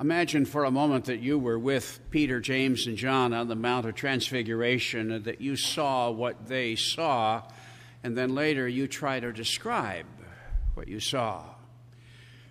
Imagine 0.00 0.44
for 0.44 0.64
a 0.64 0.72
moment 0.72 1.04
that 1.04 1.20
you 1.20 1.38
were 1.38 1.58
with 1.58 2.00
Peter, 2.10 2.40
James, 2.40 2.88
and 2.88 2.96
John 2.96 3.32
on 3.32 3.46
the 3.46 3.54
Mount 3.54 3.86
of 3.86 3.94
Transfiguration 3.94 5.12
and 5.12 5.24
that 5.26 5.40
you 5.40 5.54
saw 5.54 6.10
what 6.10 6.48
they 6.48 6.74
saw, 6.74 7.42
and 8.02 8.18
then 8.18 8.34
later 8.34 8.66
you 8.66 8.88
try 8.88 9.20
to 9.20 9.32
describe 9.32 10.06
what 10.74 10.88
you 10.88 10.98
saw. 10.98 11.44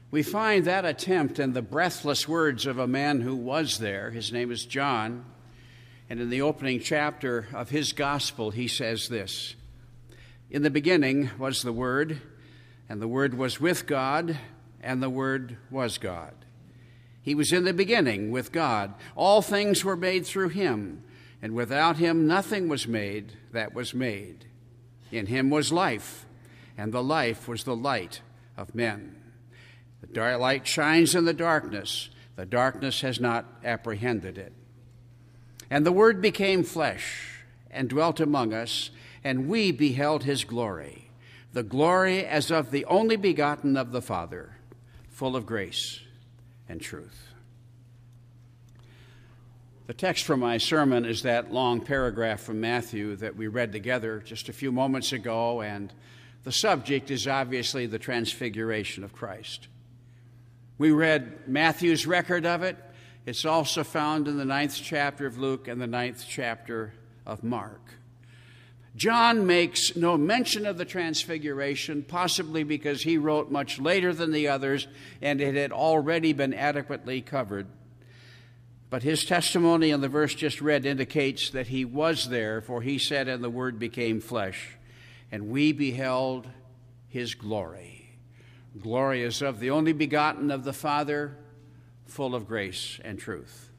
We 0.10 0.24
find 0.24 0.64
that 0.66 0.86
attempt 0.86 1.38
in 1.38 1.52
the 1.52 1.62
breathless 1.62 2.30
words 2.30 2.66
of 2.66 2.78
a 2.78 2.88
man 2.88 3.20
who 3.20 3.36
was 3.36 3.78
there. 3.78 4.12
His 4.12 4.32
name 4.32 4.50
is 4.50 4.64
John. 4.64 5.26
And 6.10 6.22
in 6.22 6.30
the 6.30 6.44
opening 6.44 6.80
chapter 6.80 7.48
of 7.54 7.72
his 7.72 7.92
gospel, 7.92 8.52
he 8.52 8.70
says 8.70 9.10
this 9.10 9.56
In 10.50 10.62
the 10.62 10.70
beginning 10.70 11.30
was 11.38 11.62
the 11.62 11.74
Word, 11.74 12.22
and 12.88 13.02
the 13.02 13.08
Word 13.08 13.34
was 13.34 13.60
with 13.60 13.86
God, 13.86 14.38
and 14.82 15.04
the 15.04 15.10
Word 15.10 15.58
was 15.70 15.98
God. 15.98 16.34
He 17.24 17.36
was 17.36 17.54
in 17.54 17.64
the 17.64 17.74
beginning 17.74 18.32
with 18.32 18.52
God. 18.52 18.94
All 19.16 19.42
things 19.42 19.84
were 19.84 19.96
made 19.96 20.26
through 20.26 20.50
him, 20.50 21.04
and 21.42 21.56
without 21.56 21.96
him 21.96 22.28
nothing 22.28 22.68
was 22.68 22.86
made 22.86 23.32
that 23.54 23.74
was 23.74 23.94
made. 23.94 24.46
In 25.10 25.28
him 25.28 25.50
was 25.50 25.72
life, 25.72 26.26
and 26.78 26.92
the 26.92 27.02
life 27.02 27.48
was 27.48 27.64
the 27.64 27.78
light 27.78 28.20
of 28.58 28.76
men. 28.76 29.16
The 30.02 30.38
light 30.38 30.68
shines 30.68 31.16
in 31.16 31.24
the 31.24 31.34
darkness, 31.34 32.10
the 32.36 32.46
darkness 32.46 33.02
has 33.02 33.22
not 33.22 33.46
apprehended 33.64 34.38
it. 34.38 34.52
And 35.70 35.86
the 35.86 35.94
Word 35.94 36.22
became 36.22 36.64
flesh 36.64 37.46
and 37.72 37.88
dwelt 37.88 38.20
among 38.20 38.54
us, 38.54 38.90
and 39.24 39.48
we 39.48 39.72
beheld 39.72 40.26
his 40.26 40.44
glory, 40.44 41.10
the 41.54 41.64
glory 41.64 42.26
as 42.26 42.52
of 42.52 42.72
the 42.72 42.84
only 42.86 43.16
begotten 43.16 43.78
of 43.78 43.94
the 43.94 44.02
Father, 44.02 44.58
full 45.10 45.38
of 45.38 45.46
grace 45.46 46.03
and 46.74 46.82
truth. 46.82 47.30
The 49.86 49.94
text 49.94 50.26
for 50.26 50.36
my 50.36 50.58
sermon 50.58 51.06
is 51.06 51.22
that 51.22 51.54
long 51.54 51.82
paragraph 51.82 52.40
from 52.42 52.60
Matthew 52.60 53.16
that 53.18 53.36
we 53.36 53.46
read 53.46 53.72
together 53.72 54.24
just 54.26 54.50
a 54.50 54.54
few 54.54 54.72
moments 54.72 55.12
ago, 55.12 55.62
and 55.62 55.94
the 56.44 56.52
subject 56.52 57.12
is 57.12 57.28
obviously 57.28 57.86
the 57.86 58.00
transfiguration 58.00 59.04
of 59.04 59.14
Christ. 59.14 59.68
We 60.80 60.90
read 60.90 61.48
Matthew's 61.48 62.08
record 62.08 62.44
of 62.44 62.64
it. 62.64 62.76
It's 63.28 63.46
also 63.46 63.84
found 63.84 64.28
in 64.28 64.38
the 64.38 64.46
ninth 64.46 64.80
chapter 64.82 65.28
of 65.28 65.38
Luke 65.38 65.68
and 65.68 65.80
the 65.80 65.86
ninth 65.86 66.26
chapter 66.28 66.96
of 67.24 67.44
Mark. 67.44 67.82
John 68.96 69.48
makes 69.48 69.96
no 69.96 70.18
mention 70.18 70.68
of 70.68 70.78
the 70.78 70.86
Transfiguration, 70.86 72.04
possibly 72.04 72.64
because 72.64 73.02
he 73.02 73.18
wrote 73.18 73.52
much 73.52 73.80
later 73.80 74.14
than 74.14 74.32
the 74.32 74.48
others 74.48 74.88
and 75.22 75.42
it 75.42 75.56
had 75.56 75.72
already 75.72 76.32
been 76.32 76.54
adequately 76.54 77.22
covered. 77.22 77.68
But 78.92 79.02
his 79.02 79.26
testimony 79.26 79.90
in 79.90 80.02
the 80.02 80.10
verse 80.10 80.36
just 80.36 80.62
read 80.62 80.86
indicates 80.86 81.50
that 81.50 81.68
he 81.68 81.84
was 81.84 82.30
there, 82.30 82.62
for 82.62 82.84
he 82.84 83.00
said, 83.00 83.28
And 83.28 83.44
the 83.44 83.50
Word 83.50 83.80
became 83.80 84.22
flesh, 84.22 84.78
and 85.32 85.50
we 85.50 85.72
beheld 85.72 86.48
his 87.08 87.34
glory. 87.34 88.12
Glory 88.80 89.24
is 89.24 89.42
of 89.42 89.60
the 89.60 89.72
only 89.72 89.94
begotten 89.94 90.52
of 90.52 90.64
the 90.64 90.74
Father, 90.74 91.36
full 92.06 92.36
of 92.36 92.48
grace 92.48 93.00
and 93.04 93.18
truth. 93.18 93.72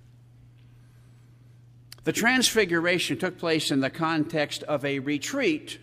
The 2.04 2.12
transfiguration 2.12 3.18
took 3.18 3.38
place 3.38 3.70
in 3.70 3.80
the 3.80 3.90
context 3.90 4.62
of 4.64 4.84
a 4.84 4.98
retreat 4.98 5.78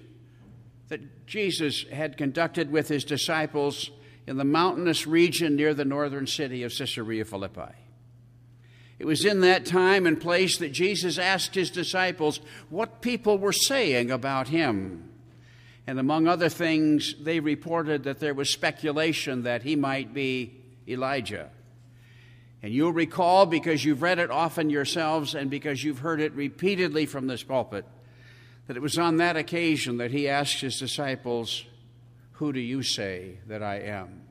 that 0.89 1.25
Jesus 1.25 1.85
had 1.91 2.17
conducted 2.17 2.71
with 2.71 2.87
his 2.87 3.03
disciples 3.03 3.89
in 4.27 4.37
the 4.37 4.45
mountainous 4.45 5.07
region 5.07 5.55
near 5.55 5.73
the 5.73 5.85
northern 5.85 6.27
city 6.27 6.63
of 6.63 6.71
Caesarea 6.71 7.25
Philippi. 7.25 7.73
It 8.99 9.05
was 9.07 9.25
in 9.25 9.41
that 9.41 9.65
time 9.65 10.05
and 10.05 10.21
place 10.21 10.57
that 10.57 10.71
Jesus 10.71 11.17
asked 11.17 11.55
his 11.55 11.71
disciples 11.71 12.39
what 12.69 13.01
people 13.01 13.39
were 13.39 13.51
saying 13.51 14.11
about 14.11 14.49
him. 14.49 15.09
And 15.87 15.97
among 15.97 16.27
other 16.27 16.49
things, 16.49 17.15
they 17.19 17.39
reported 17.39 18.03
that 18.03 18.19
there 18.19 18.35
was 18.35 18.51
speculation 18.51 19.41
that 19.41 19.63
he 19.63 19.75
might 19.75 20.13
be 20.13 20.61
Elijah. 20.87 21.49
And 22.63 22.73
you'll 22.73 22.93
recall, 22.93 23.45
because 23.45 23.83
you've 23.83 24.01
read 24.01 24.19
it 24.19 24.29
often 24.29 24.69
yourselves 24.69 25.33
and 25.33 25.49
because 25.49 25.83
you've 25.83 25.99
heard 25.99 26.21
it 26.21 26.33
repeatedly 26.33 27.07
from 27.07 27.27
this 27.27 27.41
pulpit, 27.41 27.85
that 28.67 28.77
it 28.77 28.81
was 28.81 28.97
on 28.97 29.17
that 29.17 29.35
occasion 29.35 29.97
that 29.97 30.11
he 30.11 30.27
asked 30.27 30.61
his 30.61 30.77
disciples, 30.77 31.65
Who 32.33 32.53
do 32.53 32.59
you 32.59 32.83
say 32.83 33.39
that 33.47 33.63
I 33.63 33.79
am? 33.79 34.21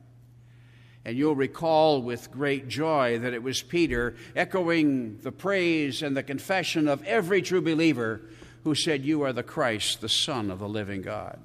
And 1.04 1.16
you'll 1.16 1.34
recall 1.34 2.02
with 2.02 2.30
great 2.30 2.68
joy 2.68 3.18
that 3.18 3.32
it 3.32 3.42
was 3.42 3.62
Peter 3.62 4.14
echoing 4.36 5.18
the 5.18 5.32
praise 5.32 6.02
and 6.02 6.16
the 6.16 6.22
confession 6.22 6.88
of 6.88 7.02
every 7.04 7.42
true 7.42 7.62
believer 7.62 8.20
who 8.64 8.74
said, 8.74 9.04
You 9.04 9.22
are 9.22 9.32
the 9.32 9.42
Christ, 9.42 10.00
the 10.00 10.08
Son 10.08 10.50
of 10.50 10.58
the 10.58 10.68
living 10.68 11.02
God. 11.02 11.40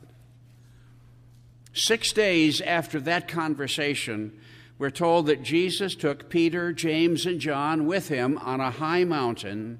Six 1.74 2.14
days 2.14 2.62
after 2.62 3.00
that 3.02 3.28
conversation, 3.28 4.40
we're 4.78 4.90
told 4.90 5.28
that 5.28 5.42
Jesus 5.42 5.96
took 5.96 6.30
Peter, 6.30 6.74
James, 6.74 7.26
and 7.26 7.40
John 7.40 7.86
with 7.86 8.10
him 8.10 8.38
on 8.40 8.60
a 8.60 8.72
high 8.72 9.06
mountain, 9.06 9.80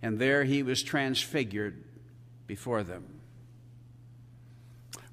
and 0.00 0.18
there 0.18 0.44
he 0.44 0.62
was 0.62 0.82
transfigured 0.82 1.84
before 2.46 2.82
them. 2.82 3.20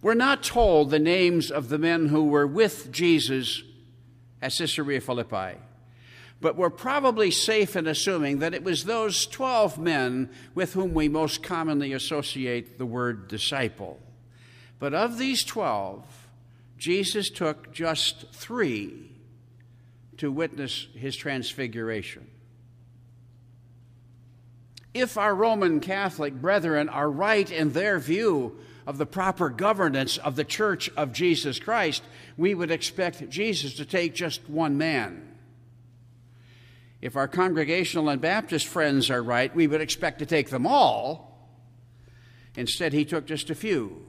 We're 0.02 0.14
not 0.14 0.44
told 0.44 0.90
the 0.90 1.00
names 1.00 1.52
of 1.52 1.68
the 1.68 1.78
men 1.78 2.08
who 2.08 2.28
were 2.28 2.48
with 2.48 2.92
Jesus 2.92 3.62
at 4.42 4.54
Caesarea 4.54 5.02
Philippi, 5.02 5.58
but 6.40 6.56
we're 6.56 6.70
probably 6.70 7.30
safe 7.30 7.76
in 7.76 7.86
assuming 7.86 8.40
that 8.40 8.54
it 8.54 8.64
was 8.64 8.86
those 8.86 9.26
12 9.26 9.78
men 9.78 10.30
with 10.56 10.74
whom 10.74 10.94
we 10.94 11.10
most 11.10 11.44
commonly 11.44 11.92
associate 11.92 12.78
the 12.78 12.86
word 12.86 13.28
disciple. 13.28 14.00
But 14.80 14.94
of 14.94 15.18
these 15.18 15.44
12, 15.44 16.19
Jesus 16.80 17.30
took 17.30 17.72
just 17.72 18.34
three 18.34 19.12
to 20.18 20.32
witness 20.32 20.88
his 20.96 21.16
transfiguration. 21.16 22.28
If 24.94 25.18
our 25.18 25.36
Roman 25.36 25.82
Catholic 25.82 26.34
brethren 26.34 26.90
are 26.90 27.10
right 27.10 27.50
in 27.50 27.74
their 27.74 28.00
view 28.00 28.58
of 28.88 28.98
the 28.98 29.06
proper 29.06 29.50
governance 29.50 30.18
of 30.18 30.36
the 30.36 30.44
Church 30.44 30.90
of 30.98 31.14
Jesus 31.14 31.60
Christ, 31.60 32.02
we 32.38 32.56
would 32.56 32.72
expect 32.72 33.30
Jesus 33.30 33.76
to 33.76 33.86
take 33.86 34.16
just 34.16 34.50
one 34.50 34.78
man. 34.78 35.38
If 37.02 37.16
our 37.16 37.28
Congregational 37.28 38.10
and 38.10 38.20
Baptist 38.20 38.68
friends 38.68 39.10
are 39.10 39.22
right, 39.22 39.56
we 39.56 39.68
would 39.68 39.82
expect 39.82 40.20
to 40.20 40.26
take 40.26 40.50
them 40.50 40.66
all. 40.66 41.50
Instead, 42.56 42.94
he 42.94 43.06
took 43.06 43.26
just 43.26 43.50
a 43.50 43.56
few, 43.56 44.06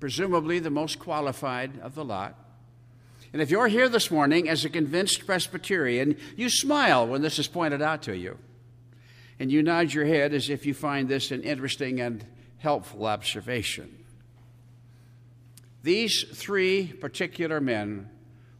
presumably 0.00 0.58
the 0.58 0.70
most 0.70 0.98
qualified 0.98 1.78
of 1.80 1.94
the 1.94 2.04
lot. 2.04 2.34
And 3.32 3.40
if 3.40 3.50
you're 3.50 3.68
here 3.68 3.88
this 3.88 4.10
morning 4.10 4.48
as 4.48 4.64
a 4.64 4.70
convinced 4.70 5.26
Presbyterian, 5.26 6.16
you 6.36 6.48
smile 6.48 7.06
when 7.06 7.22
this 7.22 7.38
is 7.38 7.46
pointed 7.46 7.80
out 7.80 8.02
to 8.02 8.16
you. 8.16 8.38
And 9.38 9.52
you 9.52 9.62
nod 9.62 9.92
your 9.92 10.06
head 10.06 10.34
as 10.34 10.50
if 10.50 10.66
you 10.66 10.74
find 10.74 11.08
this 11.08 11.30
an 11.30 11.42
interesting 11.42 12.00
and 12.00 12.24
helpful 12.58 13.06
observation. 13.06 14.04
These 15.82 16.24
three 16.34 16.88
particular 16.88 17.60
men 17.60 18.10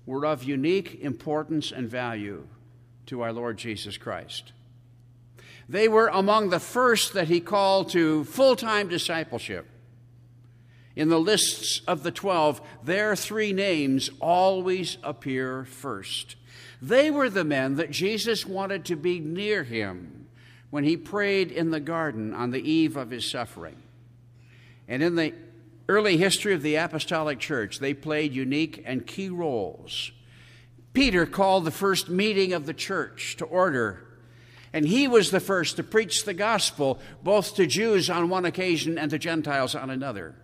were 0.07 0.25
of 0.25 0.45
unique 0.45 1.01
importance 1.03 1.73
and 1.73 1.89
value 1.89 2.47
to 3.07 3.23
our 3.23 3.33
Lord 3.33 3.59
Jesus 3.59 3.99
Christ. 3.99 4.53
They 5.69 5.89
were 5.89 6.09
among 6.09 6.51
the 6.51 6.61
first 6.61 7.13
that 7.13 7.29
he 7.29 7.41
called 7.41 7.91
to 7.91 8.25
full 8.25 8.57
time 8.57 8.89
discipleship. 8.89 9.67
In 11.01 11.09
the 11.09 11.19
lists 11.19 11.81
of 11.89 12.03
the 12.03 12.11
twelve, 12.11 12.61
their 12.85 13.17
three 13.17 13.55
names 13.55 14.11
always 14.21 14.99
appear 15.03 15.65
first. 15.65 16.37
They 16.83 17.11
were 17.11 17.31
the 17.31 17.43
men 17.43 17.77
that 17.77 17.91
Jesus 17.91 18.45
wanted 18.45 18.85
to 18.85 18.97
be 18.97 19.19
near 19.19 19.65
him 19.65 20.27
when 20.69 20.85
he 20.85 20.99
prayed 20.99 21.53
in 21.53 21.71
the 21.71 21.81
garden 21.81 22.35
on 22.35 22.51
the 22.51 22.61
eve 22.61 22.99
of 22.99 23.09
his 23.09 23.31
suffering. 23.31 23.77
And 24.89 25.03
in 25.03 25.15
the 25.15 25.33
early 25.89 26.19
history 26.19 26.53
of 26.53 26.61
the 26.61 26.75
apostolic 26.75 27.39
church, 27.39 27.79
they 27.79 27.95
played 27.95 28.35
unique 28.35 28.83
and 28.85 29.07
key 29.07 29.31
roles. 29.31 30.13
Peter 30.93 31.25
called 31.25 31.65
the 31.65 31.71
first 31.71 32.11
meeting 32.11 32.53
of 32.53 32.67
the 32.67 32.75
church 32.75 33.39
to 33.39 33.47
order, 33.47 34.07
and 34.71 34.87
he 34.87 35.09
was 35.09 35.31
the 35.31 35.41
first 35.41 35.77
to 35.77 35.83
preach 35.83 36.27
the 36.27 36.35
gospel 36.35 36.99
both 37.23 37.55
to 37.55 37.67
Jews 37.67 38.11
on 38.11 38.29
one 38.29 38.45
occasion 38.45 38.99
and 38.99 39.11
to 39.11 39.19
Gentiles 39.19 39.75
on 39.75 39.89
another. 39.89 40.35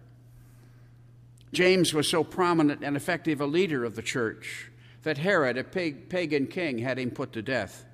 James 1.57 1.95
was 1.95 2.07
so 2.07 2.23
prominent 2.23 2.85
and 2.85 2.99
effective 2.99 3.41
a 3.41 3.47
leader 3.47 3.83
of 3.83 3.97
the 3.97 4.03
church 4.03 4.71
that 5.05 5.17
Herod, 5.17 5.57
a 5.57 5.65
pagan 5.65 6.49
king, 6.49 6.77
had 6.77 6.99
him 6.99 7.11
put 7.11 7.33
to 7.33 7.41
death. 7.41 7.87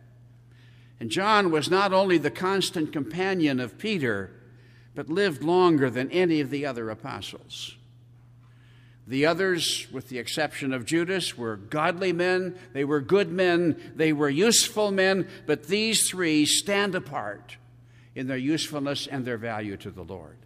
And 0.99 1.11
John 1.11 1.53
was 1.53 1.70
not 1.70 1.93
only 1.93 2.19
the 2.19 2.29
constant 2.29 2.93
companion 2.93 3.61
of 3.61 3.79
Peter, 3.79 4.32
but 4.97 5.09
lived 5.09 5.44
longer 5.44 5.91
than 5.91 6.11
any 6.11 6.41
of 6.41 6.50
the 6.50 6.67
other 6.67 6.91
apostles. 6.91 7.76
The 9.06 9.26
others, 9.26 9.87
with 9.93 10.08
the 10.08 10.19
exception 10.19 10.73
of 10.73 10.85
Judas, 10.85 11.38
were 11.38 11.56
godly 11.56 12.12
men, 12.12 12.58
they 12.73 12.85
were 12.85 13.00
good 13.00 13.31
men, 13.31 13.93
they 13.94 14.12
were 14.12 14.29
useful 14.29 14.91
men, 14.91 15.29
but 15.47 15.69
these 15.69 16.11
three 16.11 16.47
stand 16.47 16.97
apart 16.97 17.58
in 18.17 18.26
their 18.26 18.37
usefulness 18.37 19.06
and 19.06 19.25
their 19.25 19.38
value 19.38 19.76
to 19.76 19.93
the 19.93 20.03
Lord. 20.03 20.38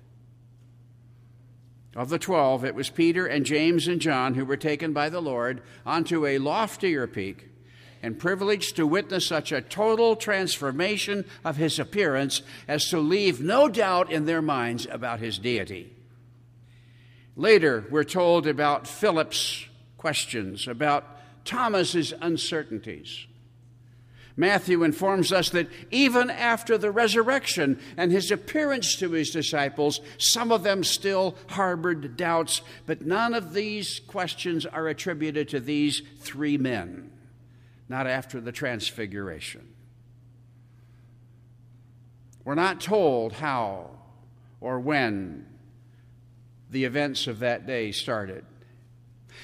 Of 1.97 2.11
the 2.11 2.19
twelve, 2.19 2.63
it 2.63 2.75
was 2.75 2.91
Peter 2.91 3.27
and 3.27 3.47
James 3.47 3.89
and 3.89 4.03
John 4.03 4.35
who 4.35 4.45
were 4.45 4.59
taken 4.59 4.93
by 4.93 5.09
the 5.09 5.23
Lord 5.23 5.63
onto 5.87 6.27
a 6.27 6.37
loftier 6.37 7.07
peak 7.07 7.49
and 8.03 8.19
privileged 8.19 8.77
to 8.77 8.87
witness 8.87 9.27
such 9.27 9.51
a 9.51 9.63
total 9.63 10.15
transformation 10.15 11.25
of 11.43 11.57
his 11.57 11.79
appearance 11.79 12.43
as 12.69 12.91
to 12.91 12.99
leave 12.99 13.41
no 13.41 13.71
doubt 13.71 14.13
in 14.13 14.27
their 14.27 14.43
minds 14.43 14.87
about 14.91 15.21
his 15.21 15.39
deity. 15.39 15.91
Later, 17.35 17.87
we're 17.91 18.05
told 18.05 18.47
about 18.47 18.87
Philip's 18.87 19.65
questions, 19.97 20.69
about 20.69 21.05
Thomas's 21.47 22.13
uncertainties. 22.21 23.27
Matthew 24.37 24.83
informs 24.83 25.33
us 25.33 25.49
that 25.51 25.69
even 25.91 26.29
after 26.29 26.77
the 26.77 26.91
resurrection 26.91 27.81
and 27.97 28.13
his 28.13 28.31
appearance 28.31 28.95
to 28.97 29.13
his 29.13 29.31
disciples, 29.31 30.01
some 30.19 30.53
of 30.53 30.63
them 30.63 30.85
still 30.85 31.37
harbored 31.49 32.19
doubts, 32.19 32.61
but 32.85 33.01
none 33.01 33.33
of 33.33 33.55
these 33.55 34.01
questions 34.01 34.67
are 34.67 34.89
attributed 34.89 35.49
to 35.49 35.61
these 35.61 36.03
three 36.19 36.59
men, 36.59 37.11
not 37.89 38.07
after 38.07 38.39
the 38.39 38.53
transfiguration. 38.53 39.73
We're 42.45 42.55
not 42.55 42.81
told 42.81 43.33
how 43.33 43.91
or 44.61 44.79
when 44.79 45.47
the 46.71 46.85
events 46.85 47.27
of 47.27 47.39
that 47.39 47.67
day 47.67 47.91
started. 47.91 48.45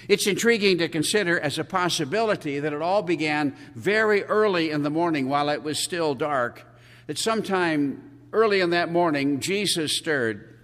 It's 0.08 0.26
intriguing 0.26 0.78
to 0.78 0.88
consider 0.88 1.38
as 1.38 1.58
a 1.58 1.64
possibility 1.64 2.58
that 2.58 2.72
it 2.72 2.82
all 2.82 3.02
began 3.02 3.56
very 3.74 4.24
early 4.24 4.70
in 4.70 4.82
the 4.82 4.90
morning 4.90 5.28
while 5.28 5.48
it 5.48 5.62
was 5.62 5.78
still 5.78 6.14
dark, 6.14 6.66
that 7.06 7.18
sometime 7.18 8.10
early 8.32 8.60
in 8.60 8.70
that 8.70 8.90
morning 8.90 9.40
Jesus 9.40 9.96
stirred. 9.96 10.58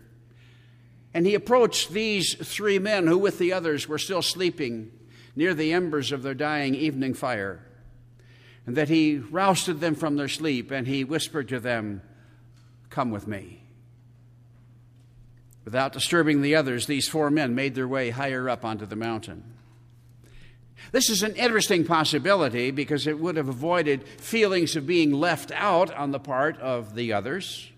And 1.14 1.26
he 1.26 1.34
approached 1.34 1.90
these 1.90 2.34
three 2.34 2.78
men 2.78 3.06
who, 3.06 3.18
with 3.18 3.38
the 3.38 3.52
others, 3.52 3.88
were 3.88 3.98
still 3.98 4.22
sleeping 4.22 4.90
near 5.36 5.54
the 5.54 5.72
embers 5.72 6.12
of 6.12 6.22
their 6.22 6.34
dying 6.34 6.74
evening 6.74 7.14
fire, 7.14 7.60
and 8.66 8.76
that 8.76 8.88
he 8.88 9.18
roused 9.18 9.80
them 9.80 9.94
from 9.94 10.16
their 10.16 10.28
sleep 10.28 10.70
and 10.70 10.86
he 10.86 11.04
whispered 11.04 11.48
to 11.48 11.60
them, 11.60 12.02
Come 12.90 13.10
with 13.10 13.26
me. 13.26 13.62
Without 15.68 15.92
disturbing 15.92 16.40
the 16.40 16.54
others, 16.54 16.86
these 16.86 17.10
four 17.10 17.30
men 17.30 17.54
made 17.54 17.74
their 17.74 17.86
way 17.86 18.08
higher 18.08 18.48
up 18.48 18.64
onto 18.64 18.86
the 18.86 18.96
mountain. 18.96 19.44
This 20.92 21.10
is 21.10 21.22
an 21.22 21.36
interesting 21.36 21.84
possibility 21.84 22.70
because 22.70 23.06
it 23.06 23.18
would 23.18 23.36
have 23.36 23.50
avoided 23.50 24.08
feelings 24.08 24.76
of 24.76 24.86
being 24.86 25.12
left 25.12 25.52
out 25.52 25.94
on 25.94 26.10
the 26.10 26.18
part 26.18 26.58
of 26.60 26.94
the 26.94 27.12
others. 27.12 27.70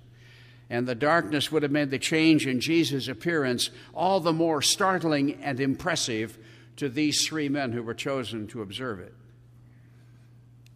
And 0.71 0.87
the 0.87 0.95
darkness 0.95 1.51
would 1.51 1.65
have 1.65 1.73
made 1.73 1.91
the 1.91 1.99
change 1.99 2.47
in 2.47 2.61
Jesus' 2.61 3.09
appearance 3.09 3.71
all 3.93 4.21
the 4.21 4.33
more 4.33 4.63
startling 4.63 5.43
and 5.43 5.59
impressive 5.59 6.39
to 6.77 6.89
these 6.89 7.27
three 7.27 7.49
men 7.49 7.73
who 7.73 7.83
were 7.83 7.93
chosen 7.93 8.47
to 8.47 8.63
observe 8.63 9.01
it. 9.01 9.15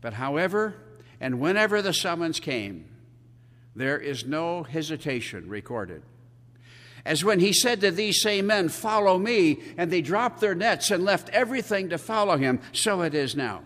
But 0.00 0.14
however 0.14 0.74
and 1.20 1.38
whenever 1.38 1.80
the 1.80 1.94
summons 1.94 2.40
came, 2.40 2.86
there 3.76 4.00
is 4.00 4.26
no 4.26 4.64
hesitation 4.64 5.48
recorded 5.48 6.02
as 7.04 7.24
when 7.24 7.40
he 7.40 7.52
said 7.52 7.80
to 7.82 7.90
these 7.90 8.22
same 8.22 8.46
men, 8.46 8.68
Follow 8.68 9.18
me, 9.18 9.60
and 9.76 9.90
they 9.90 10.00
dropped 10.00 10.40
their 10.40 10.54
nets 10.54 10.90
and 10.90 11.04
left 11.04 11.28
everything 11.30 11.90
to 11.90 11.98
follow 11.98 12.36
him, 12.36 12.60
so 12.72 13.02
it 13.02 13.14
is 13.14 13.36
now. 13.36 13.62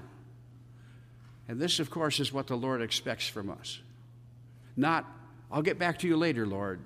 And 1.47 1.61
this, 1.61 1.79
of 1.79 1.91
course, 1.91 2.21
is 2.21 2.33
what 2.33 2.49
the 2.49 2.57
Lord 2.57 2.83
expects 2.83 3.29
from 3.29 3.49
us. 3.49 3.81
Not, 4.77 5.07
I'll 5.51 5.63
get 5.63 5.79
back 5.79 6.01
to 6.01 6.09
you 6.09 6.17
later, 6.17 6.47
Lord, 6.47 6.81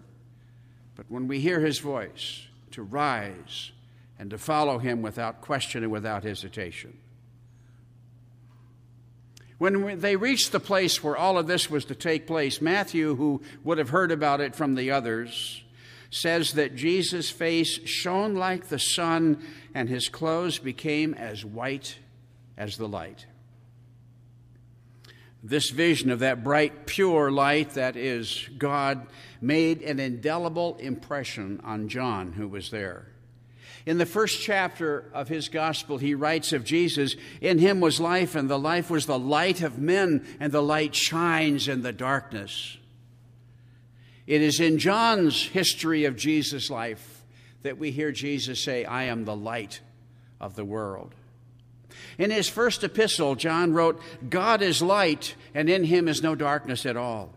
but 0.95 1.07
when 1.09 1.27
we 1.27 1.41
hear 1.41 1.61
his 1.61 1.79
voice, 1.79 2.47
to 2.73 2.83
rise 2.83 3.73
and 4.19 4.31
to 4.31 4.39
follow 4.39 4.79
him 4.79 5.03
without 5.03 5.41
question 5.41 5.83
and 5.83 5.93
without 5.93 6.25
hesitation. 6.25 6.97
When 9.59 10.01
they 10.01 10.17
reached 10.17 10.53
the 10.53 10.61
place 10.61 11.05
where 11.05 11.17
all 11.17 11.39
of 11.39 11.47
this 11.47 11.71
was 11.71 11.85
to 11.87 11.95
take 11.95 12.27
place, 12.27 12.61
Matthew, 12.61 13.15
who 13.15 13.43
would 13.63 13.79
have 13.79 13.91
heard 13.91 14.11
about 14.11 14.41
it 14.41 14.57
from 14.57 14.75
the 14.75 14.91
others, 14.91 15.63
says 16.13 16.53
that 16.53 16.77
Jesus' 16.77 17.31
face 17.31 17.81
shone 17.89 18.35
like 18.35 18.69
the 18.69 18.79
sun 18.79 19.43
and 19.75 19.89
his 19.89 20.11
clothes 20.11 20.59
became 20.59 21.15
as 21.15 21.43
white 21.43 21.97
as 22.57 22.77
the 22.77 22.87
light. 22.87 23.27
This 25.43 25.71
vision 25.71 26.11
of 26.11 26.21
that 26.21 26.45
bright, 26.45 26.87
pure 26.87 27.33
light 27.33 27.71
that 27.71 27.97
is 27.97 28.49
God 28.59 29.07
made 29.41 29.81
an 29.83 29.99
indelible 29.99 30.77
impression 30.77 31.61
on 31.65 31.89
John, 31.89 32.33
who 32.33 32.47
was 32.47 32.71
there. 32.71 33.09
In 33.87 33.97
the 33.97 34.07
first 34.07 34.41
chapter 34.41 35.11
of 35.15 35.29
his 35.29 35.49
gospel, 35.49 35.97
he 35.97 36.15
writes 36.15 36.53
of 36.53 36.63
Jesus 36.63 37.17
In 37.41 37.59
him 37.59 37.81
was 37.81 37.99
life, 37.99 38.37
and 38.37 38.51
the 38.51 38.59
life 38.59 38.91
was 38.91 39.07
the 39.07 39.19
light 39.19 39.63
of 39.63 39.79
men, 39.79 40.25
and 40.39 40.53
the 40.53 40.63
light 40.63 40.95
shines 40.95 41.67
in 41.67 41.83
the 41.83 41.93
darkness. 41.93 42.77
It 44.27 44.41
is 44.41 44.61
in 44.61 44.79
John's 44.79 45.43
history 45.49 46.05
of 46.05 46.17
Jesus' 46.17 46.71
life 46.71 47.25
that 47.63 47.79
we 47.79 47.91
hear 47.91 48.13
Jesus 48.13 48.63
say, 48.63 48.85
I 48.85 49.05
am 49.05 49.25
the 49.25 49.37
light 49.37 49.81
of 50.41 50.55
the 50.57 50.65
world. 50.65 51.15
In 52.19 52.31
his 52.31 52.49
first 52.49 52.85
epistle, 52.85 53.35
John 53.35 53.73
wrote, 53.73 54.01
God 54.29 54.63
is 54.63 54.83
light, 54.83 55.35
and 55.55 55.69
in 55.69 55.85
him 55.85 56.09
is 56.09 56.23
no 56.23 56.35
darkness 56.35 56.87
at 56.87 56.97
all. 56.97 57.33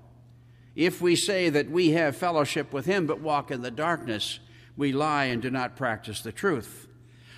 If 0.75 1.01
we 1.01 1.15
say 1.15 1.49
that 1.49 1.69
we 1.69 1.91
have 1.91 2.17
fellowship 2.17 2.73
with 2.73 2.85
him 2.85 3.05
but 3.05 3.21
walk 3.21 3.51
in 3.51 3.61
the 3.61 3.71
darkness, 3.71 4.39
we 4.75 4.91
lie 4.91 5.25
and 5.25 5.41
do 5.41 5.49
not 5.49 5.77
practice 5.77 6.21
the 6.21 6.31
truth. 6.31 6.87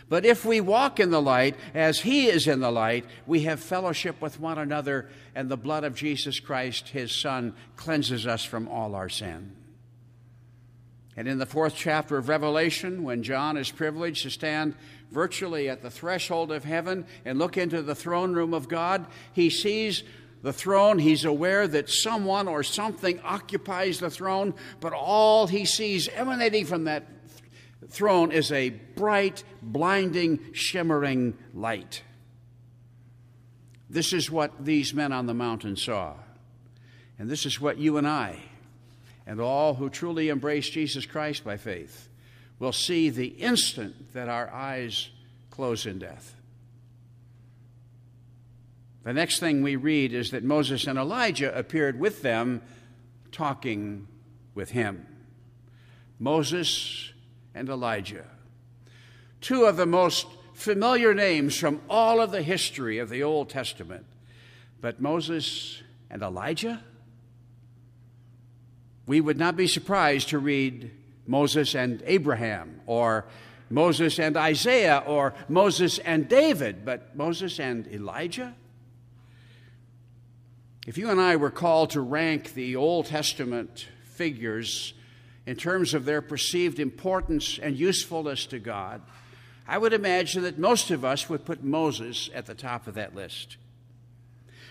But 0.09 0.25
if 0.25 0.45
we 0.45 0.61
walk 0.61 0.99
in 0.99 1.11
the 1.11 1.21
light 1.21 1.55
as 1.73 1.99
he 1.99 2.27
is 2.27 2.47
in 2.47 2.61
the 2.61 2.71
light, 2.71 3.05
we 3.25 3.41
have 3.41 3.59
fellowship 3.59 4.21
with 4.21 4.39
one 4.39 4.57
another, 4.57 5.09
and 5.35 5.49
the 5.49 5.57
blood 5.57 5.83
of 5.83 5.95
Jesus 5.95 6.39
Christ, 6.39 6.89
his 6.89 7.11
Son, 7.13 7.53
cleanses 7.75 8.25
us 8.25 8.45
from 8.45 8.69
all 8.69 8.95
our 8.95 9.09
sin. 9.09 9.51
And 11.17 11.27
in 11.27 11.39
the 11.39 11.45
fourth 11.45 11.73
chapter 11.75 12.15
of 12.17 12.29
Revelation, 12.29 13.03
when 13.03 13.23
John 13.23 13.57
is 13.57 13.71
privileged 13.71 14.23
to 14.23 14.29
stand 14.29 14.75
virtually 15.11 15.67
at 15.67 15.81
the 15.81 15.89
threshold 15.89 16.51
of 16.51 16.63
heaven 16.63 17.05
and 17.25 17.39
look 17.39 17.57
into 17.57 17.81
the 17.81 17.95
throne 17.95 18.33
room 18.33 18.53
of 18.53 18.69
God, 18.69 19.05
he 19.33 19.49
sees 19.49 20.03
the 20.43 20.53
throne. 20.53 20.99
He's 20.99 21.25
aware 21.25 21.67
that 21.67 21.89
someone 21.89 22.47
or 22.47 22.61
something 22.61 23.19
occupies 23.21 23.99
the 23.99 24.11
throne, 24.11 24.53
but 24.79 24.93
all 24.93 25.47
he 25.47 25.65
sees 25.65 26.07
emanating 26.09 26.65
from 26.65 26.83
that 26.83 27.16
throne 27.89 28.31
is 28.31 28.51
a 28.51 28.69
bright, 28.69 29.43
blinding, 29.61 30.53
shimmering 30.53 31.37
light. 31.53 32.03
This 33.89 34.13
is 34.13 34.29
what 34.29 34.65
these 34.65 34.93
men 34.93 35.11
on 35.11 35.27
the 35.27 35.33
mountain 35.33 35.77
saw. 35.77 36.13
And 37.19 37.29
this 37.29 37.45
is 37.45 37.59
what 37.59 37.77
you 37.77 37.97
and 37.97 38.07
I, 38.07 38.39
and 39.25 39.39
all 39.39 39.73
who 39.73 39.89
truly 39.89 40.29
embrace 40.29 40.69
Jesus 40.69 41.05
Christ 41.05 41.43
by 41.43 41.57
faith, 41.57 42.09
will 42.59 42.73
see 42.73 43.09
the 43.09 43.27
instant 43.27 44.13
that 44.13 44.29
our 44.29 44.51
eyes 44.51 45.09
close 45.49 45.85
in 45.85 45.99
death. 45.99 46.35
The 49.03 49.13
next 49.13 49.39
thing 49.39 49.63
we 49.63 49.77
read 49.77 50.13
is 50.13 50.31
that 50.31 50.43
Moses 50.43 50.85
and 50.85 50.99
Elijah 50.99 51.57
appeared 51.57 51.97
with 51.97 52.21
them, 52.21 52.61
talking 53.31 54.07
with 54.53 54.71
him. 54.71 55.07
Moses 56.19 57.13
and 57.57 57.69
Elijah. 57.69 58.25
Two 59.41 59.65
of 59.65 59.77
the 59.77 59.85
most 59.85 60.27
familiar 60.53 61.13
names 61.13 61.57
from 61.57 61.81
all 61.89 62.21
of 62.21 62.31
the 62.31 62.41
history 62.41 62.99
of 62.99 63.09
the 63.09 63.23
Old 63.23 63.49
Testament. 63.49 64.05
But 64.81 65.01
Moses 65.01 65.81
and 66.09 66.21
Elijah? 66.21 66.83
We 69.05 69.21
would 69.21 69.37
not 69.37 69.55
be 69.55 69.67
surprised 69.67 70.29
to 70.29 70.39
read 70.39 70.91
Moses 71.25 71.75
and 71.75 72.01
Abraham, 72.05 72.81
or 72.85 73.25
Moses 73.69 74.19
and 74.19 74.37
Isaiah, 74.37 75.03
or 75.05 75.33
Moses 75.49 75.99
and 75.99 76.27
David, 76.27 76.85
but 76.85 77.15
Moses 77.15 77.59
and 77.59 77.87
Elijah? 77.87 78.55
If 80.85 80.97
you 80.97 81.09
and 81.09 81.19
I 81.19 81.35
were 81.35 81.51
called 81.51 81.89
to 81.91 82.01
rank 82.01 82.53
the 82.53 82.77
Old 82.77 83.07
Testament 83.07 83.87
figures 84.03 84.93
in 85.47 85.55
terms 85.55 85.93
of 85.93 86.03
their 86.03 86.21
perceived 86.21 86.77
importance 86.77 87.57
and 87.57 87.79
usefulness 87.79 88.45
to 88.47 88.59
God, 88.59 89.01
I 89.65 89.77
would 89.77 89.93
imagine 89.93 90.43
that 90.43 90.59
most 90.59 90.91
of 90.91 91.05
us 91.05 91.29
would 91.29 91.45
put 91.45 91.63
Moses 91.63 92.29
at 92.35 92.45
the 92.45 92.53
top 92.53 92.85
of 92.85 92.95
that 92.95 93.15
list. 93.15 93.55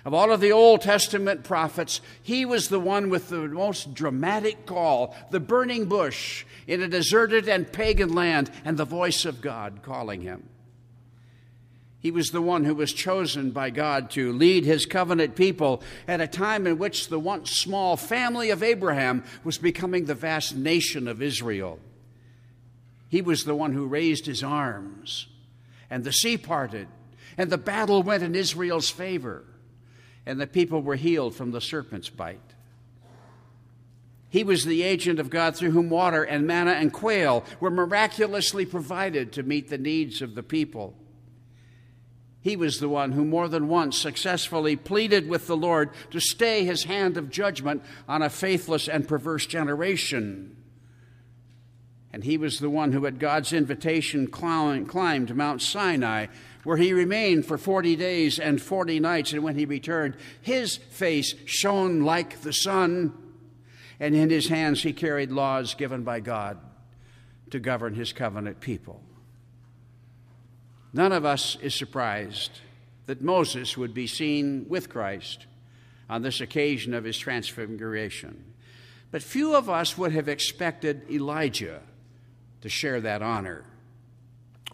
Of 0.05 0.13
all 0.13 0.31
of 0.31 0.41
the 0.41 0.53
Old 0.53 0.83
Testament 0.83 1.45
prophets, 1.45 2.03
he 2.23 2.45
was 2.45 2.69
the 2.69 2.79
one 2.79 3.09
with 3.09 3.31
the 3.31 3.49
most 3.49 3.95
dramatic 3.95 4.67
call 4.67 5.17
the 5.31 5.41
burning 5.41 5.87
bush 5.87 6.45
in 6.67 6.83
a 6.83 6.89
deserted 6.89 7.49
and 7.49 7.73
pagan 7.73 8.13
land, 8.13 8.51
and 8.65 8.77
the 8.77 8.85
voice 8.85 9.25
of 9.25 9.41
God 9.41 9.81
calling 9.83 10.21
him. 10.21 10.47
He 12.07 12.13
was 12.13 12.31
the 12.31 12.41
one 12.41 12.63
who 12.63 12.77
was 12.77 12.93
chosen 12.93 13.51
by 13.51 13.71
God 13.71 14.11
to 14.11 14.33
lead 14.33 14.65
his 14.65 14.87
covenant 14.87 15.35
people 15.35 15.83
at 16.07 16.21
a 16.21 16.29
time 16.29 16.65
in 16.65 16.79
which 16.79 17.09
the 17.09 17.19
once 17.19 17.51
small 17.51 17.97
family 17.97 18.51
of 18.51 18.63
Abraham 18.63 19.25
was 19.43 19.59
becoming 19.59 20.05
the 20.05 20.15
vast 20.15 20.55
nation 20.55 21.09
of 21.09 21.21
Israel. 21.21 21.81
He 23.09 23.23
was 23.23 23.43
the 23.43 23.57
one 23.57 23.73
who 23.73 23.89
raised 23.89 24.25
his 24.25 24.45
arms, 24.45 25.27
and 25.91 26.05
the 26.05 26.13
sea 26.13 26.39
parted, 26.39 26.87
and 27.37 27.51
the 27.51 27.59
battle 27.59 28.05
went 28.05 28.23
in 28.23 28.37
Israel's 28.37 28.89
favor 28.89 29.43
and 30.25 30.41
the 30.41 30.47
people 30.47 30.83
were 30.83 30.95
healed 30.95 31.35
from 31.35 31.51
the 31.51 31.61
serpent's 31.61 32.09
bite. 32.09 32.39
He 34.29 34.45
was 34.45 34.65
the 34.65 34.85
agent 34.85 35.19
of 35.19 35.29
God 35.29 35.57
through 35.57 35.73
whom 35.73 35.91
water 35.91 36.23
and 36.23 36.47
manna 36.47 36.75
and 36.75 36.93
quail 36.93 37.43
were 37.59 37.69
miraculously 37.69 38.65
provided 38.65 39.33
to 39.33 39.43
meet 39.43 39.71
the 39.71 39.77
needs 39.77 40.23
of 40.23 40.37
the 40.37 40.45
people. 40.45 40.95
He 42.47 42.55
was 42.55 42.79
the 42.79 42.89
one 42.89 43.11
who 43.11 43.25
more 43.25 43.49
than 43.49 43.67
once 43.67 43.99
successfully 43.99 44.77
pleaded 44.77 45.29
with 45.29 45.49
the 45.49 45.57
Lord 45.57 45.91
to 46.13 46.21
stay 46.21 46.65
his 46.65 46.85
hand 46.85 47.17
of 47.17 47.29
judgment 47.29 47.83
on 48.07 48.23
a 48.23 48.31
faithless 48.31 48.89
and 48.89 49.09
perverse 49.09 49.47
generation. 49.47 50.57
And 52.13 52.23
he 52.23 52.39
was 52.39 52.61
the 52.61 52.71
one 52.71 52.93
who, 52.93 53.05
at 53.05 53.19
God's 53.19 53.53
invitation, 53.53 54.29
climbed 54.29 55.35
Mount 55.35 55.61
Sinai 55.61 56.27
where 56.63 56.77
he 56.77 56.93
remained 56.93 57.47
for 57.47 57.59
40 57.59 57.97
days 57.97 58.39
and 58.39 58.63
40 58.63 59.01
nights. 59.01 59.33
And 59.33 59.43
when 59.43 59.59
he 59.59 59.65
returned, 59.65 60.15
his 60.41 60.77
face 60.77 61.35
shone 61.47 62.03
like 62.03 62.43
the 62.43 62.53
sun, 62.53 63.13
and 63.99 64.15
in 64.15 64.31
his 64.31 64.47
hands 64.47 64.85
he 64.85 64.93
carried 64.93 65.33
laws 65.33 65.75
given 65.75 66.05
by 66.05 66.21
God 66.21 66.59
to 67.51 67.59
govern 67.59 67.95
his 67.95 68.13
covenant 68.13 68.61
people. 68.61 69.03
None 70.93 71.13
of 71.13 71.25
us 71.25 71.57
is 71.61 71.75
surprised 71.75 72.61
that 73.07 73.23
Moses 73.23 73.77
would 73.77 73.95
be 73.95 74.07
seen 74.07 74.67
with 74.69 74.89
Christ 74.89 75.47
on 76.09 76.23
this 76.23 76.41
occasion 76.41 76.95
of 76.95 77.05
his 77.05 77.19
transfiguration. 77.19 78.45
But 79.11 79.23
few 79.23 79.55
of 79.55 79.71
us 79.71 79.97
would 79.97 80.13
have 80.13 80.29
expected 80.29 81.11
Elijah 81.11 81.81
to 82.63 82.69
share 82.69 83.01
that 83.01 83.23
honor. 83.23 83.65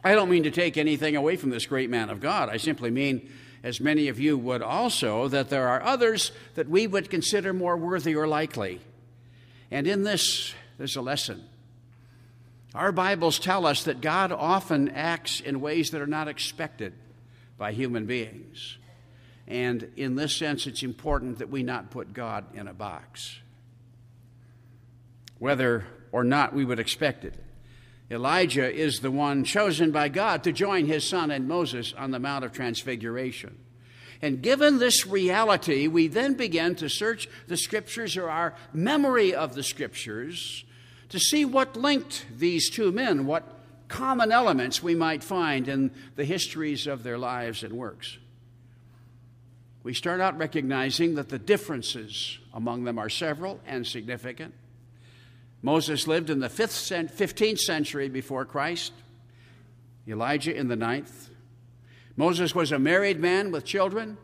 I 0.05 0.15
don't 0.15 0.31
mean 0.31 0.43
to 0.45 0.51
take 0.51 0.77
anything 0.77 1.17
away 1.17 1.37
from 1.37 1.51
this 1.51 1.67
great 1.67 1.91
man 1.91 2.11
of 2.11 2.21
God. 2.21 2.49
I 2.49 2.57
simply 2.57 2.91
mean, 2.91 3.31
as 3.63 3.81
many 3.81 4.09
of 4.09 4.19
you 4.19 4.37
would 4.37 4.63
also, 4.63 5.29
that 5.29 5.49
there 5.49 5.69
are 5.69 5.83
others 5.83 6.33
that 6.55 6.69
we 6.69 6.87
would 6.87 7.11
consider 7.11 7.53
more 7.53 7.77
worthy 7.77 8.17
or 8.17 8.27
likely. 8.27 8.81
And 9.71 9.87
in 9.87 10.03
this, 10.03 10.55
there's 10.79 10.97
a 10.97 11.03
lesson. 11.03 11.45
Our 12.75 12.91
Bibles 12.91 13.39
tell 13.39 13.67
us 13.67 13.85
that 13.85 14.01
God 14.01 14.33
often 14.33 14.89
acts 14.89 15.41
in 15.41 15.61
ways 15.61 15.91
that 15.91 16.01
are 16.01 16.07
not 16.07 16.29
expected 16.29 16.95
by 17.59 17.73
human 17.73 18.07
beings. 18.07 18.79
And 19.47 19.91
in 19.97 20.15
this 20.15 20.35
sense, 20.35 20.67
it's 20.67 20.83
important 20.83 21.39
that 21.39 21.51
we 21.51 21.63
not 21.63 21.91
put 21.91 22.15
God 22.15 22.47
in 22.55 22.69
a 22.69 22.73
box, 22.73 23.39
whether 25.39 25.85
or 26.13 26.25
not 26.25 26.55
we 26.55 26.65
would 26.65 26.79
expect 26.79 27.27
it. 27.27 27.35
Elijah 28.11 28.73
is 28.73 29.01
the 29.01 29.11
one 29.11 29.45
chosen 29.45 29.91
by 29.91 30.09
God 30.09 30.45
to 30.45 30.53
join 30.53 30.87
his 30.87 31.07
son 31.07 31.31
and 31.31 31.47
Moses 31.47 31.93
on 31.97 32.11
the 32.11 32.19
Mount 32.19 32.45
of 32.45 32.53
Transfiguration. 32.53 33.59
And 34.23 34.41
given 34.41 34.79
this 34.79 35.07
reality, 35.07 35.89
we 35.89 36.07
then 36.07 36.35
begin 36.35 36.75
to 36.77 36.89
search 36.89 37.29
the 37.49 37.57
scriptures 37.57 38.17
or 38.17 38.31
our 38.31 38.55
memory 38.73 39.35
of 39.35 39.55
the 39.55 39.63
scriptures 39.63 40.65
to 41.13 41.21
see 41.21 41.45
what 41.45 41.77
linked 41.77 42.25
these 42.35 42.71
two 42.71 42.91
men, 42.91 43.27
what 43.27 43.45
common 43.87 44.33
elements 44.33 44.83
we 44.83 44.95
might 44.95 45.23
find 45.23 45.69
in 45.69 45.91
the 46.17 46.25
histories 46.25 46.87
of 46.87 47.03
their 47.03 47.19
lives 47.19 47.63
and 47.63 47.75
works. 47.75 48.17
We 49.83 49.93
start 49.93 50.23
out 50.23 50.39
recognizing 50.39 51.17
that 51.17 51.29
the 51.29 51.39
differences 51.39 52.39
among 52.55 52.85
them 52.85 52.99
are 52.99 53.11
several 53.11 53.61
and 53.67 53.87
significant. 53.87 54.55
Moses 55.61 56.09
lived 56.09 56.31
in 56.31 56.41
the 56.41 56.49
15th 56.49 57.59
century 57.59 58.09
before 58.09 58.47
Christ, 58.47 58.93
Elijah 60.09 60.57
in 60.57 60.69
the 60.69 60.77
9th. 60.77 61.29
Moses 62.17 62.55
was 62.55 62.73
a 62.73 62.79
married 62.79 63.21
man 63.21 63.53
with 63.53 63.67
children, 63.67 64.17